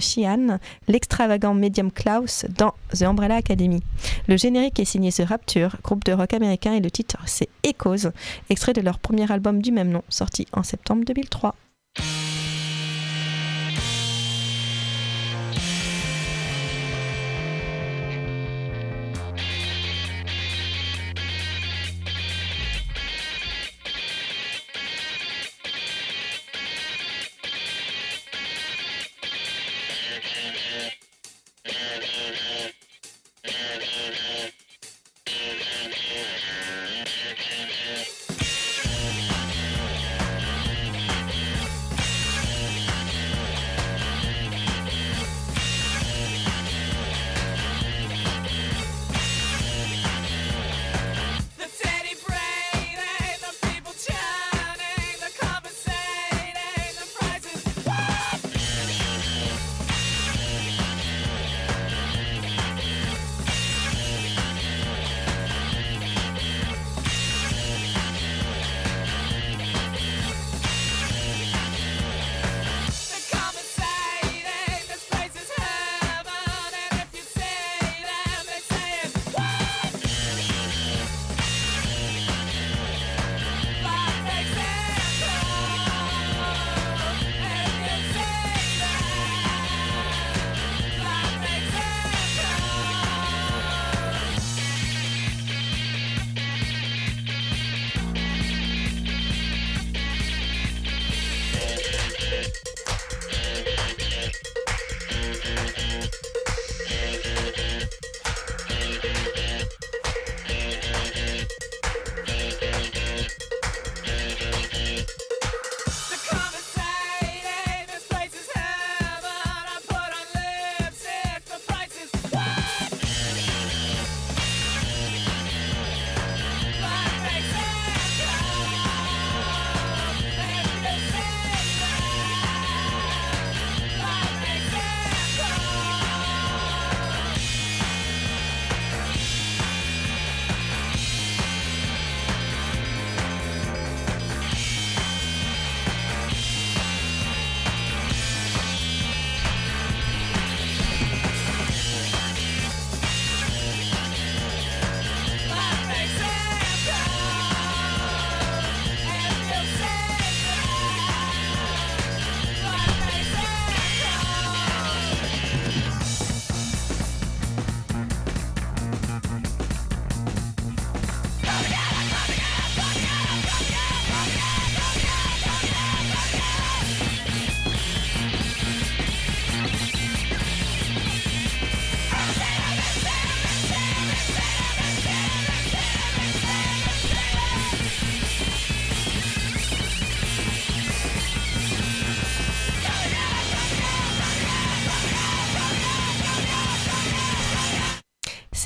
Sheehan, 0.00 0.58
l'extravagant 0.86 1.54
médium 1.54 1.90
Klaus 1.90 2.44
dans 2.56 2.74
The 2.96 3.02
Umbrella 3.02 3.36
Academy. 3.36 3.82
Le 4.28 4.36
générique 4.36 4.78
est 4.80 4.84
signé 4.84 5.10
The 5.12 5.24
Rapture, 5.26 5.76
groupe 5.82 6.04
de 6.04 6.12
rock 6.12 6.32
américain, 6.32 6.74
et 6.74 6.80
le 6.80 6.90
titre 6.90 7.16
c'est 7.26 7.48
Echoes, 7.64 8.10
extrait 8.50 8.72
de 8.72 8.80
leur 8.80 8.98
premier 8.98 9.30
album 9.30 9.62
du 9.62 9.72
même 9.72 9.90
nom, 9.90 10.02
sorti 10.08 10.46
en 10.52 10.62
septembre 10.62 11.04
2003. 11.04 11.54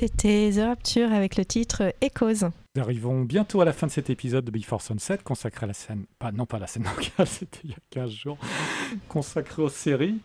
C'était 0.05 0.51
The 0.57 0.65
Rapture 0.65 1.13
avec 1.13 1.37
le 1.37 1.45
titre 1.45 1.95
Echoes. 2.01 2.51
Nous 2.75 2.83
arrivons 2.83 3.21
bientôt 3.23 3.61
à 3.61 3.65
la 3.65 3.73
fin 3.73 3.87
de 3.87 3.93
cet 3.93 4.11
épisode 4.11 4.45
de 4.45 4.51
Before 4.51 4.83
Sunset 4.83 5.19
consacré 5.19 5.63
à 5.63 5.67
la 5.69 5.75
scène, 5.75 6.07
pas, 6.19 6.33
non 6.33 6.45
pas 6.45 6.57
à 6.57 6.61
la 6.61 6.67
scène 6.67 6.83
locale, 6.83 7.25
c'était 7.29 7.61
il 7.63 7.71
y 7.71 7.75
a 7.75 7.77
15 7.91 8.11
jours, 8.11 8.39
consacré 9.07 9.63
aux 9.63 9.69
séries. 9.69 10.19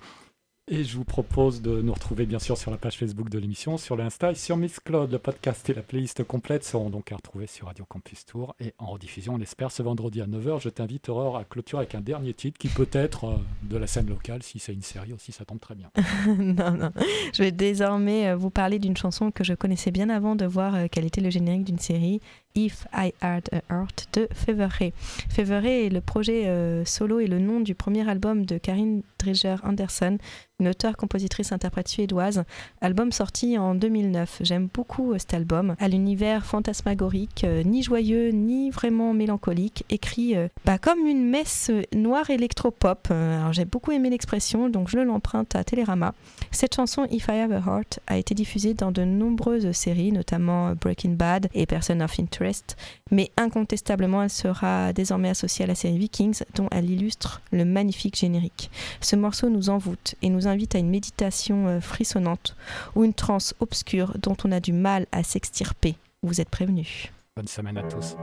Et 0.70 0.84
je 0.84 0.97
vous 0.97 1.05
propose 1.05 1.61
de 1.61 1.82
nous 1.82 1.93
retrouver 1.93 2.26
bien 2.26 2.39
sûr 2.39 2.57
sur 2.57 2.72
la 2.72 2.78
page 2.78 2.97
Facebook 2.97 3.30
de 3.30 3.39
l'émission, 3.39 3.78
sur 3.78 3.95
l'Insta 3.95 4.32
et 4.32 4.36
sur 4.36 4.57
Miss 4.57 4.82
Claude. 4.82 5.09
Le 5.09 5.18
podcast 5.18 5.70
et 5.70 5.74
la 5.74 5.82
playlist 5.82 6.26
complète 6.26 6.65
seront 6.65 6.89
donc 6.89 7.09
à 7.13 7.15
retrouver 7.15 7.47
sur 7.47 7.68
Radio 7.68 7.86
Campus 7.86 8.26
Tour 8.26 8.53
et 8.59 8.74
en 8.78 8.88
rediffusion, 8.88 9.36
on 9.36 9.38
l'espère, 9.38 9.72
ce 9.72 9.82
vendredi 9.82 10.20
à 10.20 10.26
9h. 10.26 10.59
Je 10.59 10.68
t'invite, 10.68 11.07
Aurore, 11.07 11.38
à 11.38 11.45
clôturer 11.45 11.84
avec 11.84 11.95
un 11.95 12.01
dernier 12.01 12.34
titre 12.34 12.59
qui 12.59 12.68
peut 12.68 12.89
être 12.91 13.24
euh, 13.24 13.38
de 13.63 13.78
la 13.78 13.88
scène 13.88 14.09
locale. 14.09 14.43
Si 14.43 14.59
c'est 14.59 14.74
une 14.74 14.82
série 14.82 15.13
aussi, 15.13 15.32
ça 15.32 15.45
tombe 15.45 15.61
très 15.61 15.76
bien. 15.76 15.89
non, 16.38 16.72
non. 16.72 16.91
Je 17.34 17.43
vais 17.43 17.53
désormais 17.53 18.28
euh, 18.28 18.36
vous 18.36 18.49
parler 18.49 18.78
d'une 18.78 18.97
chanson 18.97 19.32
que 19.32 19.45
je 19.45 19.53
connaissais 19.53 19.91
bien 19.91 20.09
avant 20.09 20.36
de 20.36 20.45
voir 20.45 20.76
euh, 20.76 20.88
quel 20.91 21.05
était 21.05 21.22
le 21.22 21.30
générique 21.30 21.63
d'une 21.63 21.80
série, 21.80 22.20
If 22.57 22.87
I 22.91 23.13
Had 23.21 23.49
a 23.51 23.61
Heart 23.71 24.07
de 24.13 24.27
Fever 24.33 24.67
Ray. 24.79 24.91
Fever 25.29 25.59
Ray 25.59 25.85
est 25.85 25.89
le 25.89 26.01
projet 26.01 26.47
euh, 26.47 26.83
solo 26.85 27.19
et 27.19 27.27
le 27.27 27.37
nom 27.37 27.59
du 27.59 27.75
premier 27.75 28.09
album 28.09 28.47
de 28.47 28.57
Karine 28.57 29.03
Dreger 29.19 29.57
Anderson, 29.63 30.17
une 30.59 30.69
auteure-compositrice 30.69 31.51
interprète 31.51 31.87
suédoise, 31.87 32.45
album 32.81 33.11
sorti 33.11 33.59
en 33.59 33.75
2009. 33.75 34.39
J'aime 34.41 34.69
beaucoup 34.73 35.13
euh, 35.13 35.19
cet 35.19 35.35
album, 35.35 35.75
à 35.79 35.87
l'univers 35.87 36.47
fantasmagorique, 36.47 37.43
euh, 37.43 37.61
ni 37.61 37.83
joyeux 37.83 38.29
ni 38.29 38.71
vraiment 38.71 39.13
mélancolique, 39.13 39.85
écrit 39.91 40.33
bah, 40.65 40.79
comme 40.79 41.05
une 41.05 41.29
messe 41.29 41.69
noire 41.93 42.31
électropop. 42.31 43.11
Alors 43.11 43.53
j'ai 43.53 43.65
beaucoup 43.65 43.91
aimé 43.91 44.09
l'expression, 44.09 44.69
donc 44.69 44.89
je 44.89 44.97
l'emprunte 44.97 45.55
à 45.55 45.63
Télérama. 45.63 46.15
Cette 46.49 46.75
chanson 46.75 47.05
If 47.11 47.27
I 47.27 47.39
Have 47.39 47.51
a 47.51 47.59
Heart 47.59 47.99
a 48.07 48.17
été 48.17 48.33
diffusée 48.33 48.73
dans 48.73 48.91
de 48.91 49.03
nombreuses 49.03 49.71
séries, 49.73 50.11
notamment 50.11 50.73
Breaking 50.73 51.11
Bad 51.11 51.49
et 51.53 51.67
Person 51.67 51.99
of 51.99 52.19
Interest, 52.19 52.46
mais 53.11 53.31
incontestablement 53.37 54.23
elle 54.23 54.29
sera 54.29 54.93
désormais 54.93 55.29
associée 55.29 55.65
à 55.65 55.67
la 55.67 55.75
série 55.75 55.97
Vikings 55.97 56.43
dont 56.55 56.67
elle 56.71 56.89
illustre 56.89 57.41
le 57.51 57.65
magnifique 57.65 58.17
générique. 58.17 58.69
Ce 59.01 59.15
morceau 59.15 59.49
nous 59.49 59.69
envoûte 59.69 60.15
et 60.21 60.29
nous 60.29 60.47
invite 60.47 60.75
à 60.75 60.79
une 60.79 60.89
méditation 60.89 61.67
euh, 61.67 61.79
frissonnante 61.79 62.55
ou 62.95 63.03
une 63.03 63.13
transe 63.13 63.53
obscure 63.59 64.13
dont 64.19 64.37
on 64.43 64.51
a 64.51 64.59
du 64.59 64.73
mal 64.73 65.05
à 65.11 65.23
s'extirper. 65.23 65.95
Vous 66.23 66.41
êtes 66.41 66.49
prévenus. 66.49 67.09
Bonne 67.35 67.47
semaine 67.47 67.77
à 67.77 67.83
tous. 67.83 68.15